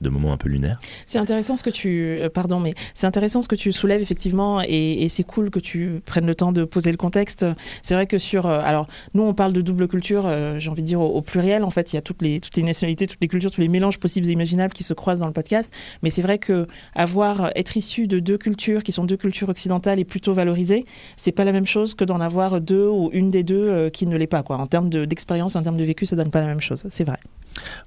de 0.00 0.08
moments 0.10 0.32
un 0.32 0.36
peu 0.36 0.48
lunaires. 0.48 0.80
C'est 1.06 1.18
intéressant 1.18 1.56
ce 1.56 1.62
que 1.62 1.70
tu, 1.70 2.18
euh, 2.20 2.28
pardon, 2.28 2.60
mais 2.60 2.74
c'est 2.94 3.06
intéressant 3.06 3.42
ce 3.42 3.48
que 3.48 3.54
tu 3.54 3.72
soulèves 3.72 4.02
effectivement, 4.02 4.60
et, 4.66 5.06
c'est 5.08 5.24
cool 5.24 5.50
que 5.50 5.60
tu 5.60 6.02
prennes 6.04 6.26
le 6.26 6.34
temps 6.34 6.52
de 6.52 6.64
poser 6.64 6.90
le 6.90 6.96
contexte. 6.96 7.46
C'est 7.82 7.94
vrai 7.94 8.06
que 8.06 8.18
sur, 8.18 8.46
euh, 8.46 8.60
alors 8.62 8.86
nous 9.14 9.22
on 9.22 9.34
parle 9.34 9.52
de 9.52 9.60
double 9.60 9.88
culture, 9.88 10.24
euh, 10.26 10.58
j'ai 10.58 10.68
envie 10.68 10.82
de 10.82 10.86
dire 10.86 11.00
au, 11.00 11.22
pluriel. 11.22 11.64
En 11.64 11.70
fait, 11.70 11.92
il 11.92 11.96
y 11.96 11.98
a 11.98 12.02
toutes 12.02 12.22
les 12.22 12.40
toutes 12.40 12.56
les 12.56 12.62
nationalités, 12.62 13.06
toutes 13.06 13.20
les 13.20 13.28
cultures, 13.28 13.50
tous 13.50 13.60
les 13.60 13.68
mélanges 13.68 13.98
possibles 13.98 14.28
et 14.28 14.32
imaginables 14.32 14.72
qui 14.72 14.82
se 14.82 14.92
croisent 14.94 15.20
dans 15.20 15.26
le 15.26 15.32
podcast. 15.32 15.72
Mais 16.02 16.10
c'est 16.10 16.22
vrai 16.22 16.38
que 16.38 16.66
avoir 16.94 17.50
être 17.54 17.76
issu 17.76 18.06
de 18.06 18.18
deux 18.18 18.36
cultures 18.36 18.82
qui 18.82 18.92
sont 18.92 19.04
deux 19.04 19.16
cultures 19.16 19.48
occidentales 19.48 19.98
et 19.98 20.04
plutôt 20.04 20.34
valorisées, 20.34 20.84
c'est 21.16 21.32
pas 21.32 21.44
la 21.44 21.52
même 21.52 21.66
chose 21.66 21.94
que 21.94 22.04
d'en 22.04 22.20
avoir 22.20 22.60
deux 22.60 22.88
ou 22.88 23.10
une 23.12 23.30
des 23.30 23.42
deux 23.42 23.90
qui 23.90 24.06
ne 24.06 24.16
l'est 24.16 24.26
pas. 24.26 24.42
Quoi. 24.42 24.56
En 24.58 24.66
termes 24.66 24.90
d'expérience, 24.90 25.56
en 25.56 25.62
termes 25.62 25.78
de 25.78 25.84
vécu, 25.84 26.04
ça 26.04 26.16
donne 26.16 26.30
pas 26.30 26.40
la 26.40 26.46
même 26.46 26.60
chose. 26.60 26.84
C'est 26.90 27.04
vrai. 27.04 27.18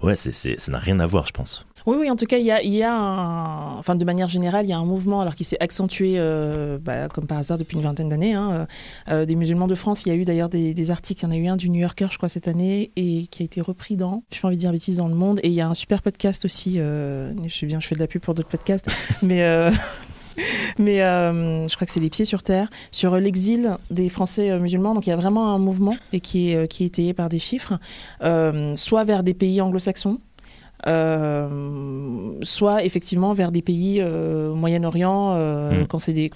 Ouais, 0.01 0.15
c'est, 0.15 0.31
ça 0.31 0.71
n'a 0.71 0.79
rien 0.79 0.99
à 0.99 1.07
voir, 1.07 1.27
je 1.27 1.31
pense. 1.31 1.65
Oui, 1.89 1.98
oui, 2.01 2.10
en 2.12 2.15
tout 2.15 2.27
cas, 2.27 2.38
il 2.38 2.46
y 2.46 2.84
a, 2.84 2.93
un, 2.93 3.79
enfin, 3.79 3.96
de 3.96 4.05
manière 4.05 4.27
générale, 4.27 4.63
il 4.63 4.69
y 4.69 4.74
a 4.74 4.77
un 4.77 4.86
mouvement 4.86 5.22
alors 5.22 5.34
qui 5.34 5.43
s'est 5.43 5.58
accentué, 5.60 6.17
euh, 6.17 6.77
bah, 6.79 7.08
comme 7.08 7.25
par 7.25 7.39
hasard, 7.39 7.58
depuis 7.58 7.77
une 7.77 7.81
vingtaine 7.81 8.10
d'années. 8.10 8.36
Hein, 8.36 8.51
euh, 8.51 8.65
euh, 9.12 9.25
des 9.25 9.36
musulmans 9.36 9.65
de 9.65 9.74
France, 9.74 10.05
il 10.05 10.10
y 10.10 10.12
a 10.12 10.15
eu 10.15 10.24
d'ailleurs 10.24 10.50
des, 10.50 10.91
articles, 10.91 11.22
il 11.22 11.24
y 11.24 11.27
en 11.27 11.31
a 11.31 11.36
eu 11.36 11.48
un 11.48 11.55
du 11.55 11.72
New 11.72 11.79
Yorker, 11.79 12.05
je 12.12 12.17
crois, 12.17 12.29
cette 12.29 12.48
année, 12.48 12.91
et 12.96 13.25
qui 13.25 13.41
a 13.41 13.46
été 13.46 13.60
repris 13.60 13.96
dans, 13.96 14.22
je 14.29 14.38
n'ai 14.38 14.41
pas 14.41 14.48
envie 14.50 14.58
de 14.58 14.62
dire 14.62 14.72
bêtises, 14.72 14.98
dans 14.98 15.08
Le 15.08 15.15
Monde. 15.15 15.39
Et 15.41 15.48
il 15.48 15.53
y 15.53 15.62
a 15.62 15.67
un 15.67 15.74
super 15.74 16.03
podcast 16.03 16.46
aussi, 16.46 16.75
je 16.75 17.31
sais 17.50 17.65
bien, 17.65 17.79
je 17.79 17.88
fais 17.88 17.96
de 17.96 18.01
la 18.01 18.08
pub 18.08 18.22
pour 18.22 18.36
d'autres 18.36 18.50
podcasts, 18.50 18.86
mais... 19.24 19.41
mais 20.77 20.98
je 21.00 21.75
crois 21.75 21.88
que 21.88 21.91
c'est 21.91 22.00
Les 22.00 22.12
Pieds 22.12 22.24
sur 22.24 22.43
Terre, 22.43 22.69
sur 22.91 23.17
l'exil 23.17 23.77
des 23.89 24.10
Français 24.10 24.58
musulmans. 24.60 24.93
Donc 24.93 25.08
il 25.08 25.10
y 25.10 25.13
a 25.13 25.17
vraiment 25.17 25.55
un 25.55 25.58
mouvement 25.58 25.98
et 26.13 26.19
qui 26.19 26.51
est, 26.51 26.67
qui 26.67 26.84
est 26.84 26.88
étayé 26.88 27.13
par 27.13 27.29
des 27.29 27.39
chiffres, 27.39 27.79
soit 28.75 29.03
vers 29.05 29.24
des 29.24 29.34
pays 29.34 29.60
anglo-saxons, 29.60 30.19
soit 30.86 32.83
effectivement 32.83 33.33
vers 33.33 33.51
des 33.51 33.62
pays 33.62 34.00
euh, 34.00 34.53
Moyen-Orient, 34.53 35.33
euh, 35.33 35.83
mm. 35.83 35.88
quand 35.88 36.00
c'est 36.00 36.13
des, 36.13 36.29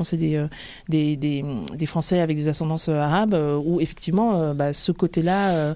des, 0.90 1.16
des, 1.18 1.46
des, 1.78 1.86
Français 1.86 2.20
avec 2.20 2.38
des 2.38 2.48
ascendances 2.48 2.90
arabes, 2.90 3.36
où 3.66 3.80
effectivement 3.80 4.54
bah, 4.54 4.74
ce 4.74 4.92
côté-là, 4.92 5.76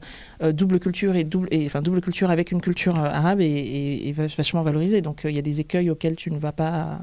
double 0.51 0.79
culture 0.79 1.15
et 1.15 1.23
double, 1.23 1.47
et, 1.51 1.65
enfin 1.65 1.81
double 1.81 2.01
culture 2.01 2.29
avec 2.29 2.51
une 2.51 2.61
culture 2.61 2.97
arabe 2.97 3.41
est, 3.41 4.07
est 4.07 4.11
vachement 4.11 4.63
valorisé. 4.63 5.01
Donc 5.01 5.21
il 5.23 5.35
y 5.35 5.39
a 5.39 5.43
des 5.43 5.59
écueils 5.61 5.89
auxquels 5.89 6.15
tu 6.15 6.31
ne 6.31 6.37
vas 6.37 6.51
pas 6.51 6.99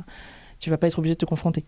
tu 0.65 0.71
vas 0.71 0.79
pas 0.79 0.87
être 0.87 0.99
obligé 0.99 1.15
de 1.15 1.19
te 1.19 1.27
confronter. 1.27 1.67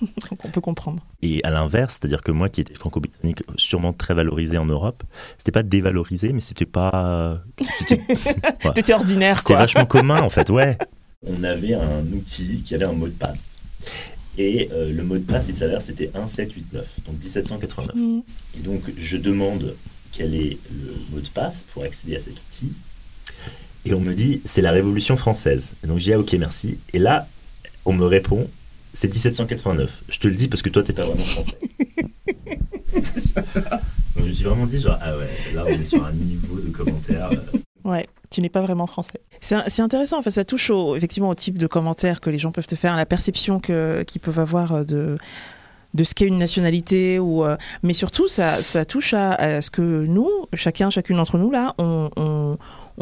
on 0.42 0.48
peut 0.48 0.62
comprendre. 0.62 1.04
Et 1.20 1.44
à 1.44 1.50
l'inverse, 1.50 1.98
c'est-à-dire 2.00 2.22
que 2.22 2.32
moi 2.32 2.48
qui 2.48 2.62
étais 2.62 2.72
franco-britannique, 2.72 3.42
sûrement 3.56 3.92
très 3.92 4.14
valorisé 4.14 4.56
en 4.56 4.64
Europe, 4.64 5.02
c'était 5.36 5.52
pas 5.52 5.62
dévalorisé, 5.62 6.32
mais 6.32 6.40
c'était 6.40 6.64
pas. 6.64 7.42
C'était 7.76 8.94
ordinaire, 8.94 9.40
C'était 9.40 9.52
vachement 9.52 9.84
commun, 9.84 10.22
en 10.22 10.30
fait, 10.30 10.48
ouais. 10.48 10.78
On 11.26 11.44
avait 11.44 11.74
un 11.74 12.00
outil 12.14 12.62
qui 12.64 12.74
avait 12.74 12.86
un 12.86 12.92
mot 12.92 13.06
de 13.06 13.12
passe. 13.12 13.56
Et 14.38 14.70
euh, 14.72 14.94
le 14.94 15.02
mot 15.02 15.18
de 15.18 15.24
passe, 15.24 15.48
il 15.48 15.54
s'avère, 15.54 15.82
c'était 15.82 16.06
1789, 16.06 17.00
donc 17.06 17.20
1789. 17.22 17.94
Mm. 17.94 18.20
Et 18.56 18.60
donc, 18.60 18.82
je 18.96 19.16
demande 19.18 19.76
quel 20.12 20.34
est 20.34 20.56
le 20.72 20.94
mot 21.10 21.20
de 21.20 21.28
passe 21.28 21.66
pour 21.74 21.82
accéder 21.82 22.16
à 22.16 22.20
cet 22.20 22.32
outil. 22.32 22.72
Et 23.84 23.92
on 23.92 24.00
me 24.00 24.14
dit, 24.14 24.40
c'est 24.46 24.62
la 24.62 24.70
Révolution 24.70 25.18
française. 25.18 25.76
Et 25.84 25.86
donc, 25.86 25.98
j'ai 25.98 26.12
dis, 26.12 26.14
ah, 26.14 26.20
ok, 26.20 26.32
merci. 26.38 26.78
Et 26.94 26.98
là, 26.98 27.28
on 27.88 27.94
me 27.94 28.04
répond, 28.04 28.46
c'est 28.92 29.08
1789. 29.08 30.02
Je 30.10 30.18
te 30.18 30.28
le 30.28 30.34
dis 30.34 30.46
parce 30.46 30.60
que 30.60 30.68
toi, 30.68 30.82
t'es 30.82 30.92
pas 30.92 31.06
vraiment 31.06 31.24
français. 31.24 31.58
Donc, 32.94 33.04
je 34.16 34.22
me 34.22 34.32
suis 34.32 34.44
vraiment 34.44 34.66
dit, 34.66 34.78
genre, 34.78 34.98
ah 35.00 35.16
ouais, 35.16 35.30
là, 35.54 35.64
on 35.66 35.68
est 35.70 35.84
sur 35.84 36.04
un 36.04 36.12
niveau 36.12 36.56
de 36.56 36.68
commentaires. 36.68 37.30
Euh. 37.32 37.58
Ouais, 37.84 38.06
tu 38.28 38.42
n'es 38.42 38.50
pas 38.50 38.60
vraiment 38.60 38.86
français. 38.86 39.20
C'est 39.40 39.80
intéressant, 39.80 40.20
fait, 40.20 40.30
ça 40.30 40.44
touche 40.44 40.70
effectivement 40.96 41.30
au 41.30 41.34
type 41.34 41.56
de 41.56 41.66
commentaires 41.66 42.20
que 42.20 42.28
les 42.28 42.38
gens 42.38 42.52
peuvent 42.52 42.66
te 42.66 42.74
faire, 42.74 42.92
à 42.92 42.98
la 42.98 43.06
perception 43.06 43.58
qu'ils 43.58 44.20
peuvent 44.20 44.40
avoir 44.40 44.74
euh, 44.74 44.84
de, 44.84 45.14
de 45.94 46.04
ce 46.04 46.14
qu'est 46.14 46.26
une 46.26 46.36
nationalité, 46.36 47.18
ou, 47.18 47.46
euh, 47.46 47.56
mais 47.82 47.94
surtout, 47.94 48.28
ça, 48.28 48.62
ça 48.62 48.84
touche 48.84 49.14
à, 49.14 49.62
ce 49.62 49.70
que 49.70 50.04
nous, 50.04 50.28
chacun, 50.52 50.90
chacune 50.90 51.16
d'entre 51.16 51.38
nous, 51.38 51.50
là, 51.50 51.74
on 51.78 52.10
on 52.16 52.58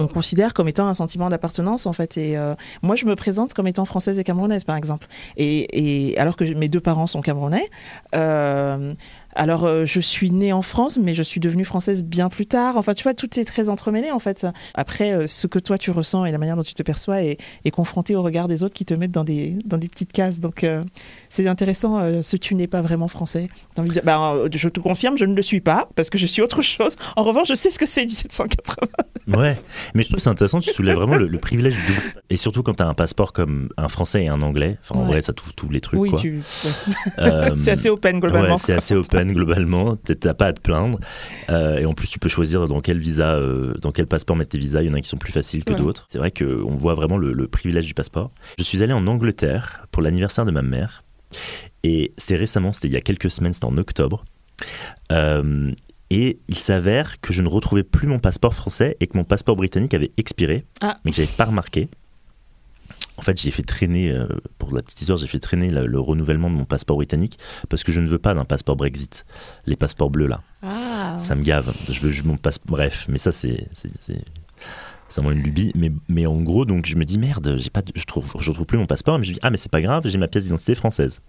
considère 0.07 0.55
comme 0.55 0.69
étant 0.69 0.88
un 0.88 0.95
sentiment 0.95 1.29
d'appartenance 1.29 1.87
en 1.87 1.93
fait. 1.93 2.17
Et 2.17 2.37
euh, 2.37 2.55
moi, 2.83 2.97
je 2.97 3.07
me 3.07 3.17
présente 3.17 3.55
comme 3.55 3.67
étant 3.67 3.85
française 3.85 4.19
et 4.19 4.25
camerounaise, 4.25 4.65
par 4.65 4.76
exemple. 4.76 5.07
Et, 5.37 6.15
alors 6.19 6.37
que 6.37 6.45
mes 6.45 6.69
deux 6.69 6.81
parents 6.81 7.07
sont 7.07 7.23
camerounais. 7.23 7.71
Euh, 8.15 8.93
alors, 9.37 9.64
euh, 9.64 9.85
je 9.85 10.00
suis 10.00 10.31
née 10.31 10.52
en 10.52 10.62
France, 10.62 10.99
mais 11.00 11.12
je 11.12 11.23
suis 11.23 11.40
devenue 11.40 11.64
française 11.64 12.02
bien 12.02 12.31
plus 12.31 12.47
tard. 12.47 12.76
Enfin, 12.76 12.95
tu 12.95 13.02
vois, 13.02 13.12
tout 13.12 13.38
est 13.38 13.45
très 13.45 13.69
entremêlé, 13.69 14.11
en 14.11 14.19
fait. 14.19 14.47
Après, 14.75 15.12
euh, 15.12 15.26
ce 15.26 15.47
que 15.47 15.59
toi, 15.59 15.76
tu 15.76 15.90
ressens 15.90 16.25
et 16.25 16.33
la 16.33 16.38
manière 16.38 16.57
dont 16.57 16.62
tu 16.62 16.75
te 16.75 16.83
perçois 16.83 17.23
est, 17.23 17.38
confronté 17.71 18.16
au 18.16 18.23
regard 18.23 18.49
des 18.49 18.62
autres 18.62 18.73
qui 18.73 18.87
te 18.87 18.95
mettent 18.95 19.11
dans 19.11 19.25
des, 19.25 19.59
dans 19.66 19.76
des 19.76 19.88
petites 19.88 20.12
cases. 20.12 20.40
Donc, 20.40 20.64
euh, 20.64 20.83
c'est 21.28 21.47
intéressant, 21.47 22.23
ce 22.23 22.37
tu 22.38 22.55
n'es 22.55 22.66
pas 22.66 22.81
vraiment 22.81 23.09
français. 23.09 23.49
Bah, 24.05 24.35
je 24.50 24.69
te 24.71 24.81
confirme, 24.81 25.19
je 25.19 25.26
ne 25.26 25.35
le 25.35 25.43
suis 25.43 25.61
pas, 25.61 25.88
parce 25.95 26.09
que 26.09 26.16
je 26.16 26.26
suis 26.26 26.40
autre 26.40 26.62
chose. 26.62 26.97
En 27.16 27.23
revanche, 27.23 27.49
je 27.49 27.55
sais 27.55 27.71
ce 27.71 27.78
que 27.78 27.85
c'est 27.85 28.07
1780. 28.07 28.88
Ouais, 29.37 29.59
mais 29.95 30.05
je 30.05 30.09
trouve 30.09 30.21
c'est 30.21 30.31
intéressant, 30.31 30.61
tu 30.61 30.71
soulèves 30.71 30.95
vraiment 30.95 31.16
le, 31.16 31.38
privilège 31.38 31.75
du 31.75 31.87
double. 31.87 32.23
Et 32.31 32.37
surtout 32.37 32.62
quand 32.62 32.75
tu 32.75 32.83
as 32.83 32.87
un 32.87 32.95
passeport 32.95 33.33
comme 33.33 33.69
un 33.76 33.88
français 33.88 34.25
et 34.25 34.28
un 34.28 34.40
anglais. 34.40 34.78
Enfin, 34.83 35.00
en 35.00 35.05
vrai, 35.05 35.21
ça 35.21 35.33
touche 35.33 35.55
tous 35.55 35.69
les 35.69 35.81
trucs. 35.81 36.00
Oui, 36.00 36.11
quoi. 36.11 36.21
c'est 37.59 37.73
assez 37.73 37.90
open 37.90 38.21
globalement. 38.21 38.55
Ouais, 38.55 38.59
c'est 38.59 38.73
assez 38.73 38.95
open 38.95 39.25
globalement, 39.33 39.97
t'as 39.97 40.35
pas 40.35 40.47
à 40.47 40.52
te 40.52 40.61
plaindre. 40.61 40.99
Euh, 41.50 41.78
et 41.78 41.87
en 41.87 41.95
plus, 41.95 42.09
tu 42.09 42.18
peux 42.18 42.28
choisir 42.28 42.66
dans 42.68 42.80
quel 42.80 42.99
visa, 42.99 43.37
euh, 43.37 43.75
dans 43.75 43.92
quel 43.92 44.06
passeport 44.06 44.37
mettre 44.37 44.50
tes 44.50 44.59
visas. 44.59 44.83
Il 44.83 44.87
y 44.87 44.90
en 44.90 44.95
a 44.95 45.00
qui 45.00 45.09
sont 45.09 45.16
plus 45.16 45.33
faciles 45.33 45.64
que 45.64 45.73
d'autres. 45.73 46.06
C'est 46.09 46.18
vrai 46.18 46.30
qu'on 46.30 46.75
voit 46.75 46.95
vraiment 46.95 47.16
le, 47.16 47.47
privilège 47.49 47.87
du 47.87 47.95
passeport. 47.95 48.33
Je 48.59 48.64
suis 48.64 48.83
allé 48.83 48.92
en 48.92 49.06
Angleterre 49.06 49.87
pour 49.92 50.02
l'anniversaire 50.02 50.45
de 50.45 50.50
ma 50.50 50.62
mère. 50.62 51.04
Et 51.83 52.12
c'était 52.16 52.37
récemment, 52.37 52.73
c'était 52.73 52.88
il 52.88 52.95
y 52.95 52.97
a 52.97 53.00
quelques 53.00 53.30
semaines, 53.30 53.52
c'était 53.52 53.66
en 53.66 53.78
octobre. 53.78 54.25
Euh, 55.12 55.73
et 56.11 56.38
il 56.49 56.56
s'avère 56.56 57.21
que 57.21 57.33
je 57.33 57.42
ne 57.42 57.49
retrouvais 57.49 57.83
plus 57.83 58.06
mon 58.06 58.18
passeport 58.18 58.54
français 58.54 58.97
et 59.00 59.06
que 59.06 59.16
mon 59.16 59.25
passeport 59.25 59.56
britannique 59.56 59.95
avait 59.95 60.12
expiré, 60.16 60.64
ah. 60.80 60.99
mais 61.04 61.11
que 61.11 61.16
j'avais 61.16 61.28
pas 61.28 61.47
remarqué. 61.47 61.88
En 63.17 63.23
fait, 63.23 63.41
j'ai 63.41 63.51
fait 63.51 63.63
traîner, 63.63 64.11
euh, 64.11 64.27
pour 64.59 64.75
la 64.75 64.83
petite 64.83 65.01
histoire, 65.01 65.19
j'ai 65.19 65.27
fait 65.27 65.39
traîner 65.39 65.71
le, 65.71 66.01
renouvellement 66.01 66.51
de 66.51 66.55
mon 66.55 66.65
passeport 66.65 66.97
britannique 66.97 67.39
parce 67.69 67.83
que 67.83 67.93
je 67.93 68.01
ne 68.01 68.09
veux 68.09 68.19
pas 68.19 68.35
d'un 68.35 68.45
passeport 68.45 68.77
Brexit. 68.77 69.25
Les 69.67 69.77
passeports 69.77 70.11
bleus, 70.11 70.27
là. 70.27 70.43
Ah. 70.63 71.17
Ça 71.19 71.35
me 71.35 71.43
gave. 71.43 71.73
Je 71.91 72.01
veux, 72.01 72.23
mon 72.25 72.37
passeport. 72.37 72.77
Bref, 72.77 73.07
mais 73.09 73.19
ça, 73.19 73.33
c'est. 73.33 73.69
C'est 75.09 75.21
vraiment 75.21 75.31
une 75.31 75.43
lubie. 75.43 75.73
Mais, 75.75 75.93
mais 76.09 76.27
en 76.27 76.41
gros, 76.43 76.65
donc, 76.65 76.87
je 76.87 76.97
me 76.97 77.05
dis, 77.05 77.19
merde, 77.19 77.57
j'ai 77.59 77.71
pas 77.71 77.83
je 77.95 78.05
trouve, 78.05 78.33
je 78.41 78.51
retrouve 78.51 78.67
plus 78.67 78.79
mon 78.79 78.87
passeport. 78.87 79.19
Mais 79.19 79.25
je 79.25 79.31
me 79.31 79.35
dis, 79.35 79.41
ah, 79.43 79.51
mais 79.51 79.57
c'est 79.57 79.71
pas 79.71 79.81
grave, 79.81 80.07
j'ai 80.07 80.19
ma 80.19 80.29
pièce 80.29 80.45
d'identité 80.45 80.75
française. 80.75 81.21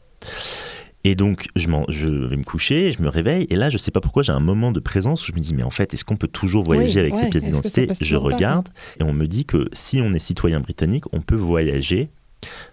Et 1.07 1.15
donc, 1.15 1.47
je, 1.55 1.69
je, 1.87 2.09
vais 2.09 2.35
me 2.35 2.43
coucher, 2.43 2.91
je 2.91 3.01
me 3.01 3.07
réveille, 3.07 3.47
et 3.49 3.55
là, 3.55 3.69
je 3.69 3.77
sais 3.77 3.91
pas 3.91 4.01
pourquoi, 4.01 4.23
j'ai 4.23 4.33
un 4.33 4.41
moment 4.41 4.73
de 4.73 4.81
présence 4.81 5.25
où 5.25 5.31
je 5.31 5.37
me 5.37 5.39
dis, 5.39 5.53
mais 5.53 5.63
en 5.63 5.69
fait, 5.69 5.93
est-ce 5.93 6.03
qu'on 6.03 6.17
peut 6.17 6.27
toujours 6.27 6.65
voyager 6.65 6.99
avec 6.99 7.15
ces 7.15 7.29
pièces 7.29 7.45
d'identité 7.45 7.87
Je 8.01 8.17
regarde, 8.17 8.67
et 8.99 9.03
on 9.03 9.13
me 9.13 9.25
dit 9.25 9.45
que 9.45 9.69
si 9.71 10.01
on 10.01 10.11
est 10.11 10.19
citoyen 10.19 10.59
britannique, 10.59 11.05
on 11.13 11.21
peut 11.21 11.37
voyager 11.37 12.09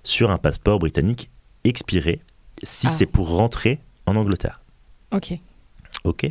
sur 0.03 0.33
un 0.33 0.39
passeport 0.39 0.81
britannique 0.81 1.31
expiré, 1.63 2.23
si 2.65 2.89
ah. 2.89 2.91
c'est 2.91 3.07
pour 3.07 3.29
rentrer 3.37 3.79
en 4.05 4.17
Angleterre. 4.17 4.61
Ok. 5.13 5.39
Ok. 6.03 6.27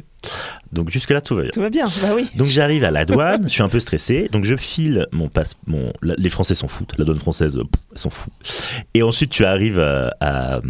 Donc 0.73 0.89
jusque-là, 0.89 1.21
tout 1.21 1.35
va 1.35 1.43
bien. 1.43 1.51
Tout 1.51 1.61
va 1.61 1.69
bien, 1.69 1.85
bah 2.01 2.09
oui. 2.15 2.27
Donc 2.35 2.47
j'arrive 2.47 2.83
à 2.83 2.91
la 2.91 3.05
douane, 3.05 3.43
je 3.47 3.49
suis 3.49 3.61
un 3.61 3.69
peu 3.69 3.79
stressé, 3.79 4.27
donc 4.31 4.43
je 4.43 4.57
file 4.57 5.07
mon 5.11 5.29
passe... 5.29 5.53
Mon... 5.67 5.93
Les 6.01 6.29
Français 6.29 6.55
s'en 6.55 6.67
foutent, 6.67 6.93
la 6.97 7.05
douane 7.05 7.19
française, 7.19 7.57
s'en 7.95 8.09
fout. 8.09 8.33
Et 8.93 9.03
ensuite, 9.03 9.29
tu 9.29 9.45
arrives 9.45 9.79
à, 9.79 10.61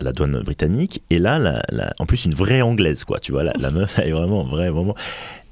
la 0.00 0.12
douane 0.12 0.40
britannique, 0.42 1.02
et 1.10 1.18
là, 1.18 1.62
en 1.98 2.06
plus, 2.06 2.24
une 2.24 2.34
vraie 2.34 2.62
anglaise, 2.62 3.04
quoi, 3.04 3.20
tu 3.20 3.32
vois, 3.32 3.44
la, 3.44 3.52
la 3.58 3.70
meuf, 3.70 3.98
elle 3.98 4.08
est 4.08 4.12
vraiment, 4.12 4.44
vraiment... 4.44 4.94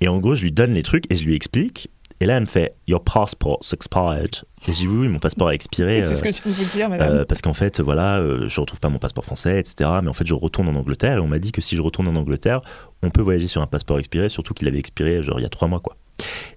Et 0.01 0.09
en 0.09 0.19
gros, 0.19 0.35
je 0.35 0.43
lui 0.43 0.53
donne 0.53 0.75
les 0.75 0.83
trucs, 0.83 1.05
et 1.13 1.17
je 1.17 1.25
lui 1.25 1.35
explique, 1.35 1.91
et 2.21 2.27
là, 2.27 2.37
elle 2.37 2.43
me 2.43 2.47
fait 2.47 2.75
Your 2.87 3.03
passport's 3.03 3.73
expired. 3.73 4.43
Et 4.67 4.73
je 4.73 4.79
dis 4.79 4.89
Oui, 4.89 4.99
oui, 5.03 5.09
mon 5.09 5.19
passeport 5.19 5.49
a 5.49 5.55
expiré. 5.55 6.01
C'est 6.05 6.15
ce 6.15 6.23
que 6.23 6.31
tu 6.31 6.49
veux 6.49 6.65
dire, 6.65 6.89
madame. 6.89 7.13
Euh, 7.13 7.25
parce 7.25 7.41
qu'en 7.43 7.53
fait, 7.53 7.81
voilà, 7.81 8.19
euh, 8.19 8.49
je 8.49 8.61
retrouve 8.61 8.81
pas 8.81 8.89
mon 8.89 8.99
passeport 8.99 9.25
français, 9.25 9.61
etc. 9.61 9.91
Mais 10.03 10.09
en 10.09 10.13
fait, 10.13 10.27
je 10.27 10.35
retourne 10.35 10.69
en 10.69 10.75
Angleterre 10.75 11.19
et 11.19 11.21
on 11.21 11.29
m'a 11.29 11.39
dit 11.39 11.53
que 11.53 11.61
si 11.61 11.77
je 11.77 11.83
retourne 11.83 12.09
en 12.09 12.17
Angleterre, 12.17 12.61
on 13.03 13.11
peut 13.11 13.23
voyager 13.23 13.47
sur 13.47 13.63
un 13.63 13.67
passeport 13.69 13.99
expiré, 13.99 14.29
surtout 14.29 14.53
qu'il 14.53 14.67
avait 14.67 14.79
expiré 14.79 15.23
genre 15.23 15.39
il 15.39 15.43
y 15.43 15.47
a 15.47 15.51
trois 15.51 15.69
mois, 15.69 15.81
quoi. 15.81 15.97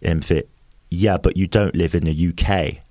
Et 0.01 0.09
elle 0.09 0.17
me 0.17 0.21
fait 0.21 0.47
Yeah, 0.91 1.19
but 1.19 1.37
you 1.37 1.47
don't 1.47 1.71
live 1.73 1.95
in 1.95 2.01
the 2.01 2.19
UK. 2.19 2.81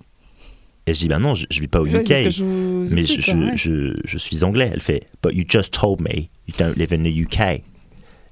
Et 0.87 0.93
je 0.95 0.99
dis, 0.99 1.07
ben 1.07 1.19
non, 1.19 1.35
je, 1.35 1.45
ne 1.45 1.59
vis 1.59 1.67
pas 1.67 1.79
au 1.79 1.85
UK. 1.85 2.09
mais 2.09 2.31
je, 2.31 3.55
je, 3.55 3.93
je, 4.03 4.17
suis 4.17 4.43
anglais. 4.43 4.71
Elle 4.73 4.81
fait, 4.81 5.07
but 5.21 5.35
you 5.35 5.43
just 5.47 5.71
told 5.71 6.01
me 6.01 6.29
you 6.47 6.55
don't 6.57 6.75
live 6.75 6.91
in 6.91 7.03
the 7.03 7.15
UK. 7.15 7.61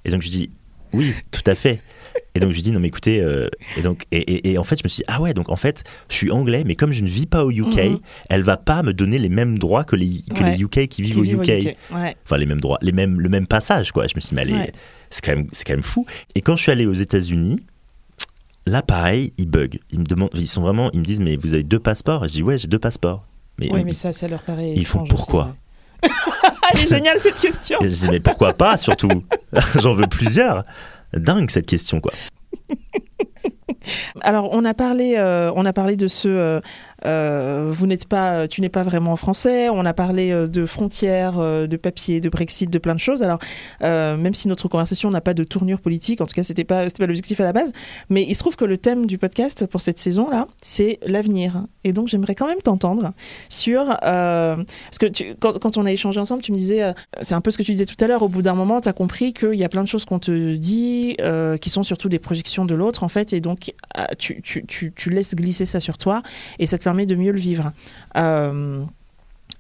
Et 0.06 0.10
donc 0.10 0.24
je 0.24 0.30
dis, 0.30 0.50
oui, 0.94 1.14
tout 1.32 1.44
à 1.46 1.54
fait. 1.54 1.82
Et 2.36 2.40
donc 2.40 2.52
je 2.52 2.56
lui 2.56 2.62
dis 2.62 2.72
non 2.72 2.80
mais 2.80 2.88
écoutez 2.90 3.22
euh, 3.22 3.50
et 3.76 3.82
donc 3.82 4.06
et, 4.12 4.52
et, 4.52 4.58
en 4.58 4.64
fait 4.64 4.78
je 4.78 4.84
me 4.84 4.90
suis 4.90 5.00
dit 5.00 5.06
ah 5.08 5.20
ouais 5.20 5.34
donc 5.34 5.50
en 5.50 5.56
fait 5.56 5.84
je 6.10 6.16
suis 6.16 6.32
anglais 6.32 6.64
mais 6.66 6.76
comme 6.76 6.92
je 6.92 7.02
ne 7.02 7.08
vis 7.08 7.26
pas 7.26 7.44
au 7.44 7.52
UK 7.52 7.78
elle 7.78 7.92
mhm. 7.92 8.00
elle 8.30 8.42
va 8.44 8.58
pas 8.58 8.84
me 8.84 8.94
donner 8.94 9.18
les 9.18 9.30
mêmes 9.30 9.58
droits 9.58 9.84
que 9.84 9.96
les 9.96 10.22
que 10.36 10.44
les 10.44 10.62
UK 10.62 10.88
qui 10.88 11.02
vivent 11.02 11.20
au 11.20 11.24
UK, 11.24 11.76
enfin 11.92 12.38
les 12.38 12.46
mêmes 12.46 12.62
droits 12.62 12.78
les 12.82 12.92
mêmes 12.92 13.20
le 13.20 13.30
même 13.30 13.48
passage 13.48 13.92
quoi. 13.92 14.08
Je 14.08 14.16
me 14.16 14.20
suis 14.20 14.36
dit 14.36 14.42
mais 14.54 14.72
c'est 15.10 15.24
quand 15.24 15.36
même 15.36 15.48
c'est 15.52 15.66
quand 15.66 15.74
même 15.74 15.84
fou. 15.84 16.06
Et 16.36 16.42
quand 16.42 16.56
je 16.56 16.64
suis 16.64 16.72
allé 16.72 16.86
aux 16.86 16.94
États-Unis 16.94 17.60
là 18.66 18.82
pareil 18.82 19.34
ils 19.38 19.48
bug. 19.48 19.80
Ils 19.92 20.00
me 20.00 20.06
demandent 20.06 20.30
ils 20.34 20.48
sont 20.48 20.62
vraiment 20.62 20.92
ils 20.94 21.00
me 21.00 21.06
disent 21.06 21.20
mais 21.20 21.36
vous 21.36 21.54
avez 21.54 21.64
deux 21.64 21.80
passeports? 21.80 22.26
Et 22.26 22.28
je 22.28 22.34
dis 22.34 22.44
ouais 22.44 22.58
j'ai 22.58 22.68
deux 22.68 22.80
passeports. 22.80 23.26
Mais 23.58 23.70
oui 23.74 23.84
mais 23.84 23.94
ça 23.94 24.14
ça 24.14 24.28
leur 24.28 24.42
paraît 24.42 24.74
ils 24.76 24.86
font 24.86 25.04
pourquoi? 25.06 25.56
Elle 26.04 26.84
est 26.84 26.88
géniale 26.88 27.20
cette 27.20 27.40
question. 27.40 27.80
je 27.82 27.88
dis 27.88 28.08
mais 28.10 28.20
pourquoi 28.20 28.54
pas 28.54 28.78
surtout? 28.78 29.24
J'en 29.82 29.96
veux 29.96 30.08
plusieurs 30.08 30.64
dingue 31.14 31.50
cette 31.50 31.66
question, 31.66 32.02
quoi. 32.02 32.14
Alors, 34.22 34.50
on 34.52 34.66
a 34.66 34.74
parlé, 34.74 35.16
euh, 35.18 35.52
on 35.56 35.66
a 35.66 35.74
parlé 35.74 35.96
de 35.96 36.08
ce 36.08 36.28
euh, 36.28 36.60
euh, 37.06 37.72
vous 37.74 37.88
n'êtes 37.88 38.08
pas, 38.08 38.48
tu 38.48 38.60
n'es 38.62 38.70
pas 38.70 38.84
vraiment 38.84 39.16
français. 39.16 39.70
On 39.70 39.86
a 39.86 39.94
parlé 39.94 40.32
de 40.48 40.66
frontières, 40.66 41.38
de 41.40 41.78
papier, 41.78 42.20
de 42.20 42.28
Brexit, 42.28 42.70
de 42.70 42.78
plein 42.78 42.94
de 42.94 43.00
choses. 43.00 43.24
Alors, 43.24 43.40
même 43.82 44.34
si 44.34 44.48
notre 44.48 44.68
conversation 44.68 45.10
n'a 45.10 45.22
pas 45.22 45.34
de 45.34 45.44
tournure 45.44 45.80
politique, 45.80 46.20
en 46.20 46.26
tout 46.26 46.36
cas, 46.36 46.44
c'était 46.44 46.66
pas, 46.66 46.88
pas 46.90 47.06
l'objectif 47.06 47.40
à 47.40 47.46
la 47.46 47.54
base. 47.54 47.72
Mais 48.10 48.24
il 48.24 48.36
se 48.36 48.40
trouve 48.40 48.58
que 48.58 48.66
le 48.66 48.78
thème 48.78 49.06
du 49.06 49.18
podcast 49.18 49.66
pour 49.66 49.80
cette 49.80 50.00
saison-là, 50.00 50.48
c'est 50.62 51.00
l'avenir. 51.06 51.64
Et 51.86 51.94
donc, 51.94 52.10
j'aimerais 52.10 52.36
quand 52.36 52.48
même 52.48 52.62
t'entendre 52.62 53.14
sur, 53.48 53.86
parce 54.02 54.98
que 55.00 55.34
quand, 55.40 55.58
quand, 55.58 55.78
on 55.78 55.86
a 55.86 55.92
échangé 55.92 56.20
ensemble, 56.20 56.42
tu 56.42 56.52
me 56.52 56.58
disais, 56.58 56.94
c'est 57.22 57.36
un 57.36 57.42
peu 57.42 57.52
ce 57.52 57.58
que 57.58 57.64
tu 57.64 57.72
disais 57.72 57.86
tout 57.86 58.04
à 58.04 58.08
l'heure. 58.08 58.24
Au 58.24 58.30
bout 58.30 58.42
d'un 58.42 58.56
moment, 58.56 58.82
tu 58.82 58.90
as 58.90 58.94
compris 58.94 59.32
qu'il 59.32 59.56
y 59.56 59.64
a 59.64 59.70
plein 59.70 59.84
de 59.84 59.88
choses 59.88 60.04
qu'on 60.04 60.20
te 60.20 60.56
dit, 60.56 61.16
qui 61.62 61.70
sont 61.70 61.84
surtout 61.84 62.10
des 62.10 62.20
projections 62.20 62.66
de 62.66 62.76
l'autre, 62.76 63.04
en 63.04 63.10
fait, 63.10 63.32
et 63.32 63.40
donc 63.40 63.59
tu, 64.18 64.42
tu, 64.42 64.66
tu, 64.66 64.92
tu 64.94 65.10
laisses 65.10 65.36
glisser 65.36 65.66
ça 65.66 65.80
sur 65.80 65.98
toi, 65.98 66.22
et 66.60 66.66
ça 66.66 66.78
te 66.78 66.84
permet 66.84 67.06
de 67.06 67.16
mieux 67.16 67.32
le 67.32 67.40
vivre. 67.40 67.72
Euh, 68.18 68.84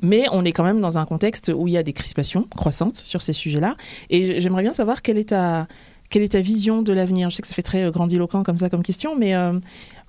mais 0.02 0.26
on 0.32 0.46
est 0.46 0.52
quand 0.52 0.64
même 0.64 0.80
dans 0.80 0.98
un 0.98 1.06
contexte 1.06 1.52
où 1.54 1.68
il 1.68 1.74
y 1.74 1.78
a 1.78 1.84
des 1.84 1.94
crispations 1.94 2.48
croissantes 2.56 2.98
sur 2.98 3.22
ces 3.22 3.34
sujets-là. 3.34 3.76
Et 4.10 4.40
j'aimerais 4.40 4.64
bien 4.64 4.74
savoir 4.74 5.02
quelle 5.02 5.18
est 5.18 5.30
ta, 5.30 5.68
quelle 6.10 6.24
est 6.24 6.34
ta 6.34 6.42
vision 6.42 6.82
de 6.82 6.94
l'avenir 6.94 7.30
Je 7.30 7.36
sais 7.36 7.42
que 7.42 7.48
ça 7.48 7.54
fait 7.54 7.62
très 7.62 7.84
euh, 7.84 7.92
grandiloquent 7.92 8.44
comme 8.44 8.58
ça 8.58 8.70
comme 8.70 8.84
question, 8.84 9.18
mais, 9.18 9.36
euh, 9.36 9.60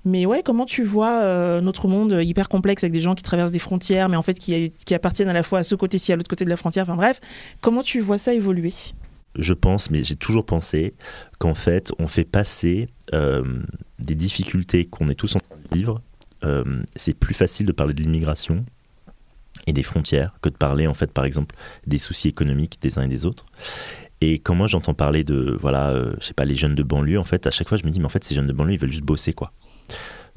mais 0.05 0.25
ouais, 0.25 0.43
comment 0.43 0.65
tu 0.65 0.83
vois 0.83 1.61
notre 1.61 1.87
monde 1.87 2.19
hyper 2.23 2.47
complexe 2.47 2.83
avec 2.83 2.93
des 2.93 3.01
gens 3.01 3.15
qui 3.15 3.23
traversent 3.23 3.51
des 3.51 3.59
frontières, 3.59 4.07
mais 4.07 4.17
en 4.17 4.21
fait 4.23 4.35
qui, 4.35 4.71
qui 4.85 4.93
appartiennent 4.93 5.29
à 5.29 5.33
la 5.33 5.43
fois 5.43 5.59
à 5.59 5.63
ce 5.63 5.75
côté-ci, 5.75 6.13
à 6.13 6.15
l'autre 6.15 6.29
côté 6.29 6.45
de 6.45 6.49
la 6.49 6.57
frontière, 6.57 6.83
enfin 6.83 6.95
bref, 6.95 7.19
comment 7.59 7.83
tu 7.83 7.99
vois 7.99 8.17
ça 8.17 8.33
évoluer? 8.33 8.73
Je 9.37 9.53
pense, 9.53 9.89
mais 9.91 10.03
j'ai 10.03 10.15
toujours 10.15 10.45
pensé 10.45 10.93
qu'en 11.39 11.53
fait, 11.53 11.91
on 11.99 12.07
fait 12.07 12.25
passer 12.25 12.87
des 13.99 14.15
difficultés 14.15 14.85
qu'on 14.85 15.09
est 15.09 15.15
tous 15.15 15.35
en 15.35 15.39
train 15.39 15.57
de 15.69 15.77
vivre 15.77 16.01
euh, 16.43 16.83
c'est 16.95 17.13
plus 17.13 17.33
facile 17.33 17.65
de 17.65 17.71
parler 17.71 17.93
de 17.93 18.01
l'immigration 18.01 18.65
et 19.67 19.73
des 19.73 19.83
frontières 19.83 20.33
que 20.41 20.49
de 20.49 20.55
parler 20.55 20.87
en 20.87 20.93
fait 20.93 21.11
par 21.11 21.25
exemple 21.25 21.55
des 21.85 21.99
soucis 21.99 22.27
économiques 22.27 22.79
des 22.81 22.97
uns 22.97 23.03
et 23.03 23.07
des 23.07 23.25
autres. 23.25 23.45
Et 24.21 24.39
quand 24.39 24.55
moi 24.55 24.67
j'entends 24.67 24.93
parler 24.93 25.23
de 25.23 25.57
voilà, 25.59 25.89
euh, 25.89 26.13
je 26.19 26.25
sais 26.25 26.33
pas 26.33 26.45
les 26.45 26.55
jeunes 26.55 26.75
de 26.75 26.83
banlieue 26.83 27.19
en 27.19 27.23
fait 27.23 27.45
à 27.47 27.51
chaque 27.51 27.69
fois 27.69 27.77
je 27.77 27.85
me 27.85 27.91
dis 27.91 27.99
mais 27.99 28.05
en 28.05 28.09
fait 28.09 28.23
ces 28.23 28.33
jeunes 28.33 28.47
de 28.47 28.53
banlieue 28.53 28.73
ils 28.73 28.79
veulent 28.79 28.91
juste 28.91 29.03
bosser 29.03 29.33
quoi. 29.33 29.51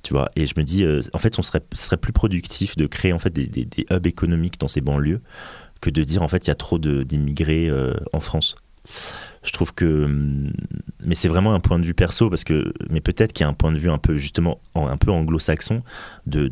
Tu 0.02 0.12
vois, 0.12 0.30
et 0.36 0.44
je 0.44 0.52
me 0.58 0.64
dis, 0.64 0.84
euh, 0.84 1.00
en 1.14 1.18
fait, 1.18 1.38
on 1.38 1.42
serait, 1.42 1.62
plus 1.62 2.12
productif 2.12 2.76
de 2.76 2.86
créer 2.86 3.14
en 3.14 3.18
fait 3.18 3.32
des, 3.32 3.66
hubs 3.90 4.06
économiques 4.06 4.60
dans 4.60 4.68
ces 4.68 4.82
banlieues 4.82 5.22
que 5.80 5.88
de 5.88 6.04
dire 6.04 6.20
en 6.20 6.28
fait 6.28 6.46
il 6.46 6.48
y 6.48 6.50
a 6.50 6.54
trop 6.54 6.78
d'immigrés 6.78 7.72
en 8.12 8.20
France 8.20 8.56
je 9.44 9.52
trouve 9.52 9.74
que 9.74 10.04
hum, 10.04 10.52
mais 11.04 11.14
c'est 11.14 11.28
vraiment 11.28 11.54
un 11.54 11.60
point 11.60 11.78
de 11.78 11.84
vue 11.84 11.94
perso 11.94 12.30
parce 12.30 12.44
que 12.44 12.72
mais 12.88 13.00
peut-être 13.00 13.32
qu'il 13.32 13.44
y 13.44 13.46
a 13.46 13.48
un 13.48 13.54
point 13.54 13.72
de 13.72 13.78
vue 13.78 13.90
un 13.90 13.98
peu 13.98 14.16
justement 14.16 14.60
un 14.74 14.96
peu 14.96 15.10
anglo-saxon 15.10 15.82
de, 16.26 16.50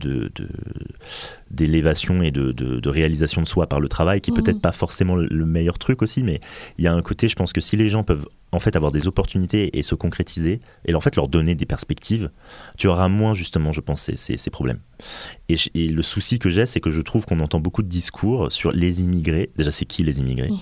d'élévation 1.51 2.23
et 2.23 2.31
de, 2.31 2.53
de, 2.53 2.89
réalisation 2.89 3.41
de 3.41 3.49
soi 3.49 3.67
par 3.67 3.81
le 3.81 3.89
travail 3.89 4.21
qui 4.21 4.31
est 4.31 4.35
peut-être 4.35 4.59
mmh. 4.59 4.61
pas 4.61 4.73
forcément 4.73 5.17
le 5.17 5.47
meilleur 5.47 5.79
truc 5.79 6.03
aussi 6.03 6.23
mais 6.23 6.41
il 6.77 6.85
y 6.85 6.87
a 6.87 6.93
un 6.93 7.03
côté 7.03 7.29
je 7.29 7.37
pense 7.37 7.53
que 7.53 7.63
si 7.63 7.77
les 7.77 7.89
gens 7.89 8.05
peuvent 8.05 8.27
en 8.55 8.61
fait 8.61 8.77
avoir 8.77 8.93
des 8.93 9.07
opportunités 9.07 9.79
et 9.79 9.83
se 9.83 9.95
concrétiser 9.95 10.61
et 10.85 10.95
en 10.95 11.01
fait 11.01 11.17
leur 11.17 11.29
donner 11.29 11.55
des 11.55 11.65
perspectives 11.65 12.31
tu 12.77 12.89
auras 12.89 13.09
moins 13.09 13.33
justement 13.33 13.73
je 13.73 13.81
pense 13.81 14.03
ces, 14.03 14.37
ces, 14.37 14.51
problèmes 14.51 14.81
et, 15.49 15.57
et, 15.75 15.89
le 15.89 16.03
souci 16.03 16.39
que 16.39 16.51
j'ai 16.51 16.67
c'est 16.67 16.81
que 16.81 16.91
je 16.91 17.01
trouve 17.01 17.25
qu'on 17.25 17.41
entend 17.41 17.61
beaucoup 17.61 17.83
de 17.83 17.89
discours 17.89 18.53
sur 18.53 18.71
les 18.73 19.01
immigrés 19.01 19.51
déjà 19.57 19.73
c'est 19.73 19.87
qui 19.87 20.03
les 20.03 20.21
immigrés? 20.21 20.51
Mmh. 20.51 20.59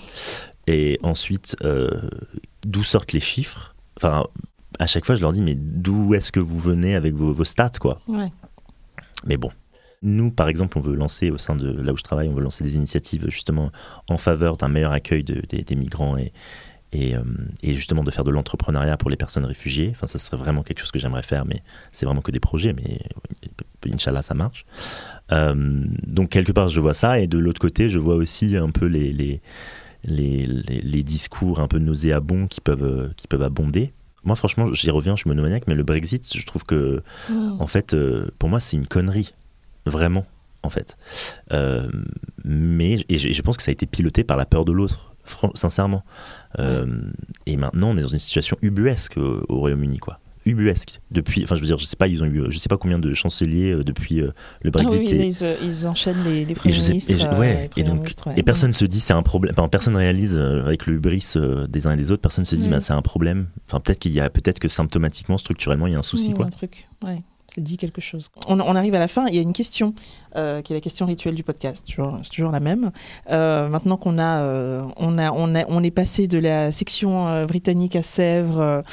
Et 0.67 0.99
ensuite, 1.03 1.57
euh, 1.65 1.91
d'où 2.65 2.85
sortent 2.85 3.13
les 3.13 3.21
chiffres? 3.21 3.75
Enfin, 3.97 4.27
à 4.79 4.87
chaque 4.87 5.05
fois, 5.05 5.17
je 5.17 5.21
leur 5.21 5.33
dis, 5.33 5.43
mais 5.43 5.55
d'où 5.57 6.15
est-ce 6.15 6.33
que 6.33 6.41
vous 6.41 6.59
venez 6.59 6.95
avec 6.95 7.15
vos, 7.15 7.45
stats, 7.45 7.73
quoi? 7.81 8.01
Mais 9.27 9.37
bon. 9.37 9.51
Nous, 10.03 10.31
par 10.31 10.49
exemple, 10.49 10.79
on 10.79 10.81
veut 10.81 10.95
lancer 10.95 11.31
au 11.31 11.37
sein 11.37 11.57
de 11.57 11.71
là 11.71 11.93
où 11.93 11.97
je 11.97 12.03
travaille, 12.03 12.29
on 12.29 12.33
veut 12.33 12.43
lancer 12.43 12.65
des 12.65 12.77
initiatives 12.77 13.27
justement 13.29 13.71
en 14.09 14.17
faveur 14.17 14.57
d'un 14.57 14.69
meilleur 14.69 14.93
accueil 14.93 15.23
des 15.23 15.77
migrants 15.77 16.17
et, 16.17 16.33
et, 16.93 17.15
justement 17.77 18.03
de 18.03 18.11
faire 18.11 18.25
de 18.25 18.31
l'entrepreneuriat 18.31 18.97
pour 18.97 19.11
les 19.11 19.17
personnes 19.17 19.45
réfugiées. 19.45 19.91
Enfin, 19.91 20.07
ça 20.07 20.19
serait 20.19 20.37
vraiment 20.37 20.63
quelque 20.63 20.81
chose 20.81 20.91
que 20.91 20.99
j'aimerais 20.99 21.23
faire, 21.23 21.45
mais 21.45 21.63
c'est 21.93 22.07
vraiment 22.07 22.23
que 22.23 22.33
des 22.33 22.41
projets, 22.41 22.73
mais 22.73 23.01
Inch'Allah, 23.93 24.23
ça 24.23 24.35
marche. 24.35 24.67
donc, 25.31 26.31
quelque 26.31 26.53
part, 26.53 26.69
je 26.69 26.81
vois 26.81 26.95
ça, 26.95 27.21
et 27.21 27.27
de 27.27 27.39
l'autre 27.39 27.61
côté, 27.61 27.91
je 27.91 27.99
vois 27.99 28.17
aussi 28.17 28.57
un 28.57 28.71
peu 28.71 28.87
les, 28.87 29.13
les, 29.13 29.41
les, 30.05 30.47
les 30.47 31.03
discours 31.03 31.61
un 31.61 31.69
peu 31.69 31.79
nauséabonds 31.79 32.47
qui 32.47 32.61
peuvent, 32.61 33.13
qui 33.17 33.27
peuvent 33.27 33.43
abonder. 33.43 33.93
Moi, 34.25 34.37
franchement, 34.37 34.73
j'y 34.73 34.91
reviens, 34.91 35.17
je 35.17 35.21
suis 35.21 35.29
monomaniaque, 35.29 35.65
mais 35.67 35.75
le 35.75 35.83
Brexit, 35.83 36.37
je 36.37 36.45
trouve 36.45 36.65
que, 36.65 37.03
mmh. 37.31 37.57
en 37.59 37.67
fait, 37.67 37.95
euh, 37.95 38.29
pour 38.39 38.49
moi, 38.49 38.61
c'est 38.61 38.77
une 38.77 38.87
connerie. 38.87 39.35
Vraiment, 39.87 40.27
en 40.63 40.69
fait. 40.69 40.99
Euh, 41.53 41.91
mais, 42.45 42.99
et 43.09 43.17
je, 43.17 43.43
pense 43.43 43.57
que 43.57 43.63
ça 43.63 43.71
a 43.71 43.73
été 43.73 43.87
piloté 43.87 44.25
par 44.25 44.37
la 44.37 44.45
peur 44.45 44.67
de 44.67 44.73
l'autre, 44.73 45.15
sincèrement. 45.55 46.05
Euh, 46.59 47.01
et 47.47 47.57
maintenant, 47.57 47.91
on 47.91 47.97
est 47.97 48.03
dans 48.03 48.09
une 48.09 48.19
situation 48.19 48.59
ubuesque 48.61 49.17
au, 49.17 49.43
Royaume-Uni, 49.49 49.99
quoi 49.99 50.21
ubuesque 50.47 51.01
depuis 51.11 51.45
enfin 51.45 51.55
je 51.55 51.61
veux 51.61 51.67
dire 51.67 51.79
je 51.79 51.85
sais 51.85 51.97
pas 51.97 52.09
ils 52.09 52.23
ont 52.23 52.27
eu 52.27 52.45
je 52.49 52.59
sais 52.59 52.69
pas 52.69 52.79
combien 52.79 52.99
de 52.99 53.13
chanceliers 53.13 53.77
depuis 53.85 54.17
le 54.17 54.33
ah 54.65 54.71
Brexit 54.71 55.45
ils, 55.63 55.87
enchaînent 55.87 56.25
les, 56.25 56.45
les 56.45 56.55
premiers 56.55 56.77
ministres 56.77 57.13
et, 57.13 57.39
ouais, 57.39 57.71
et 57.77 57.85
donc 57.85 58.13
et 58.37 58.43
personne 58.43 58.73
se 58.73 58.85
dit 58.87 59.01
c'est 59.01 59.13
un 59.13 59.23
problème 59.23 59.55
enfin, 59.57 59.69
personne 59.69 59.97
réalise 59.97 60.37
avec 60.37 60.87
le 60.87 60.95
hubris 60.95 61.35
des 61.69 61.87
uns 61.87 61.93
et 61.93 61.97
des 61.97 62.11
autres 62.11 62.23
personne 62.23 62.45
se 62.45 62.57
dit 62.57 62.69
bah, 62.69 62.81
c'est 62.81 62.93
un 62.93 63.03
problème. 63.03 63.47
Enfin 63.67 63.81
peut-être 63.81 63.99
qu'il 63.99 64.13
y 64.13 64.21
a 64.21 64.31
peut-être 64.31 64.59
que 64.59 64.69
symptomatiquement 64.69 65.39
structurellement 65.39 65.87
il 65.87 65.93
y 65.93 65.97
a 65.97 65.99
un 65.99 66.03
souci 66.03 66.33
quoi. 66.33 66.47
un 66.47 66.49
truc 66.49 66.89
ouais 67.05 67.23
ça 67.55 67.61
dit 67.61 67.77
quelque 67.77 68.01
chose. 68.01 68.31
On, 68.47 68.61
arrive 68.77 68.95
à 68.95 69.01
la 69.01 69.09
fin, 69.09 69.27
il 69.27 69.35
y 69.35 69.39
a 69.39 69.43
une 69.43 69.53
question 69.53 69.95
euh, 70.37 70.63
qui 70.63 70.73
est 70.73 70.77
la 70.77 70.81
question 70.81 71.07
rituelle 71.07 71.35
du 71.35 71.43
podcast, 71.43 71.85
c'est 71.85 72.31
toujours 72.31 72.53
la 72.53 72.61
même. 72.61 72.93
Euh, 73.29 73.69
maintenant 73.69 73.97
qu'on 73.97 74.19
a, 74.19 74.43
euh, 74.43 74.83
on 74.97 75.19
a, 75.19 75.33
on 75.33 75.57
a, 75.57 75.65
on 75.69 75.83
est 75.83 75.91
passé 75.91 76.29
de 76.29 76.39
la 76.39 76.71
section 76.71 77.45
britannique 77.47 77.97
à 77.97 78.03
Sèvres 78.03 78.85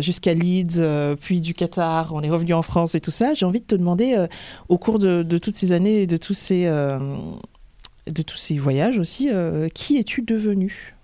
jusqu'à 0.00 0.32
Leeds, 0.32 0.80
puis 1.20 1.42
du 1.42 1.52
Qatar, 1.52 2.14
on 2.14 2.22
est 2.22 2.30
revenu 2.30 2.54
en 2.54 2.62
France 2.62 2.94
et 2.94 3.00
tout 3.00 3.10
ça, 3.10 3.34
j'ai 3.34 3.44
envie 3.44 3.60
de 3.60 3.66
te 3.66 3.74
demander, 3.74 4.26
au 4.68 4.78
cours 4.78 4.98
de, 4.98 5.22
toutes 5.38 5.56
ces 5.56 5.72
années 5.72 6.02
et 6.02 6.06
de 6.06 6.16
tous 6.16 6.34
ces, 6.34 6.64
de 6.64 8.22
tous 8.22 8.38
ces 8.38 8.56
voyages 8.56 8.98
aussi, 8.98 9.28
qui 9.74 9.98
es-tu 9.98 10.22
devenu, 10.22 10.94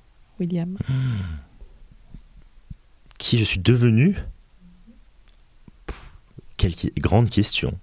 William? 0.41 0.79
Qui 3.19 3.39
je 3.39 3.45
suis 3.45 3.61
devenu? 3.61 4.17
Quelle 6.57 6.75
grande 6.99 7.31
question. 7.31 7.79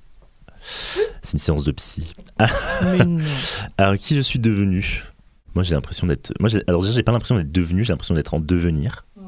C'est 1.21 1.33
une 1.33 1.39
séance 1.39 1.63
de 1.63 1.71
psy. 1.71 2.13
Alors, 3.77 3.97
qui 3.97 4.15
je 4.15 4.21
suis 4.21 4.39
devenu? 4.39 5.03
Moi, 5.55 5.63
j'ai 5.63 5.75
l'impression 5.75 6.07
d'être. 6.07 6.33
Moi, 6.39 6.49
alors 6.67 6.81
déjà, 6.81 6.93
j'ai 6.93 7.03
pas 7.03 7.11
l'impression 7.11 7.35
d'être 7.35 7.51
devenu. 7.51 7.83
J'ai 7.83 7.91
l'impression 7.91 8.13
d'être 8.13 8.33
en 8.33 8.39
devenir. 8.39 9.05
Hmm. 9.17 9.25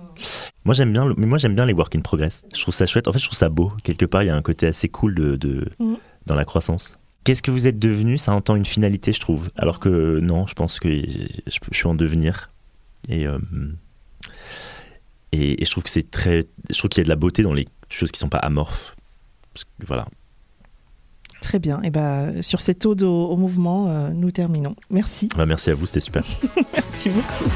Moi, 0.63 0.73
j'aime 0.73 0.93
bien. 0.93 1.13
Mais 1.17 1.25
moi, 1.25 1.37
j'aime 1.37 1.55
bien 1.55 1.65
les 1.65 1.73
work 1.73 1.93
in 1.95 1.99
progress. 1.99 2.45
Je 2.55 2.61
trouve 2.61 2.73
ça 2.73 2.85
chouette. 2.85 3.07
En 3.07 3.11
fait, 3.11 3.19
je 3.19 3.25
trouve 3.25 3.37
ça 3.37 3.49
beau. 3.49 3.69
Quelque 3.83 4.05
part, 4.05 4.23
il 4.23 4.27
y 4.27 4.29
a 4.29 4.35
un 4.35 4.41
côté 4.41 4.67
assez 4.67 4.87
cool 4.87 5.15
de, 5.15 5.67
hmm. 5.79 5.95
dans 6.25 6.35
la 6.35 6.45
croissance. 6.45 6.97
Qu'est-ce 7.25 7.41
que 7.41 7.51
vous 7.51 7.67
êtes 7.67 7.79
devenu? 7.79 8.17
Ça 8.17 8.33
entend 8.33 8.55
une 8.55 8.65
finalité, 8.65 9.11
je 9.11 9.19
trouve. 9.19 9.49
Alors 9.57 9.79
que 9.79 10.19
non, 10.19 10.47
je 10.47 10.53
pense 10.53 10.79
que 10.79 10.89
je, 10.89 11.59
suis 11.71 11.87
en 11.87 11.95
devenir. 11.95 12.51
Et, 13.09 13.27
euh, 13.27 13.37
et, 15.33 15.61
et, 15.61 15.65
je 15.65 15.71
trouve 15.71 15.83
que 15.83 15.89
c'est 15.89 16.09
très. 16.09 16.45
Je 16.69 16.77
trouve 16.77 16.89
qu'il 16.89 17.01
y 17.01 17.03
a 17.03 17.05
de 17.05 17.09
la 17.09 17.17
beauté 17.17 17.43
dans 17.43 17.53
les 17.53 17.67
choses 17.89 18.11
qui 18.11 18.19
sont 18.19 18.29
pas 18.29 18.37
amorphes 18.37 18.95
voilà. 19.85 20.07
Très 21.41 21.59
bien. 21.59 21.81
Et 21.83 21.89
ben, 21.89 22.41
sur 22.41 22.61
cette 22.61 22.85
ode 22.85 23.03
au, 23.03 23.35
mouvement, 23.35 23.87
euh, 23.89 24.09
nous 24.11 24.31
terminons. 24.31 24.75
Merci. 24.89 25.27
Bah, 25.35 25.45
merci 25.45 25.69
à 25.69 25.75
vous, 25.75 25.85
c'était 25.85 25.99
super. 25.99 26.23
merci 26.73 27.09
beaucoup. 27.09 27.51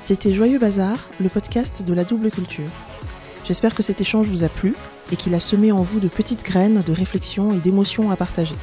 C'était 0.00 0.32
Joyeux 0.32 0.58
Bazar, 0.58 0.96
le 1.20 1.28
podcast 1.28 1.82
de 1.82 1.94
la 1.94 2.04
double 2.04 2.30
culture. 2.30 2.68
J'espère 3.44 3.74
que 3.74 3.82
cet 3.82 4.02
échange 4.02 4.26
vous 4.28 4.44
a 4.44 4.48
plu 4.48 4.74
et 5.10 5.16
qu'il 5.16 5.34
a 5.34 5.40
semé 5.40 5.72
en 5.72 5.82
vous 5.82 6.00
de 6.00 6.08
petites 6.08 6.44
graines 6.44 6.82
de 6.86 6.92
réflexion 6.92 7.48
et 7.50 7.60
d'émotions 7.60 8.10
à 8.10 8.16
partager. 8.16 8.54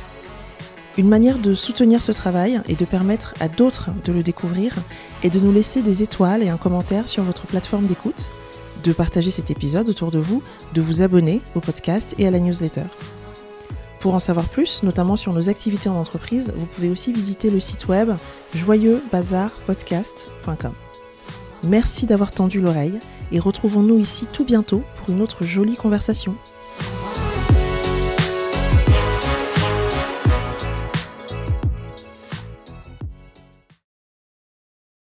Une 0.98 1.10
manière 1.10 1.40
de 1.40 1.56
soutenir 1.56 2.04
ce 2.04 2.12
travail 2.12 2.62
et 2.68 2.76
de 2.76 2.86
permettre 2.86 3.34
à 3.40 3.48
d'autres 3.48 3.90
de 4.06 4.14
le 4.14 4.22
découvrir 4.22 4.76
est 5.24 5.30
de 5.30 5.40
nous 5.40 5.52
laisser 5.52 5.82
des 5.82 6.04
étoiles 6.04 6.44
et 6.44 6.50
un 6.50 6.58
commentaire 6.58 7.10
sur 7.10 7.24
votre 7.24 7.48
plateforme 7.48 7.88
d'écoute 7.88 8.30
de 8.86 8.94
partager 8.94 9.32
cet 9.32 9.52
épisode 9.52 9.90
autour 9.90 10.12
de 10.12 10.20
vous, 10.20 10.42
de 10.74 10.82
vous 10.82 11.02
abonner 11.02 11.42
au 11.56 11.60
podcast 11.60 12.16
et 12.18 12.26
à 12.28 12.32
la 12.32 12.40
newsletter. 12.40 12.84
Pour 14.00 14.14
en 14.14 14.20
savoir 14.20 14.48
plus, 14.48 14.84
notamment 14.84 15.18
sur 15.18 15.34
nos 15.34 15.50
activités 15.50 15.90
en 15.90 15.96
entreprise, 15.96 16.54
vous 16.56 16.68
pouvez 16.68 16.90
aussi 16.90 17.12
visiter 17.12 17.50
le 17.50 17.60
site 17.60 17.88
web 17.88 18.12
joyeuxbazarpodcast.com. 18.54 20.74
Merci 21.68 22.06
d'avoir 22.06 22.30
tendu 22.30 22.62
l'oreille 22.62 23.00
et 23.32 23.40
retrouvons-nous 23.40 23.98
ici 23.98 24.28
tout 24.32 24.46
bientôt 24.46 24.84
pour 24.98 25.10
une 25.10 25.22
autre 25.22 25.44
jolie 25.44 25.74
conversation. 25.76 26.36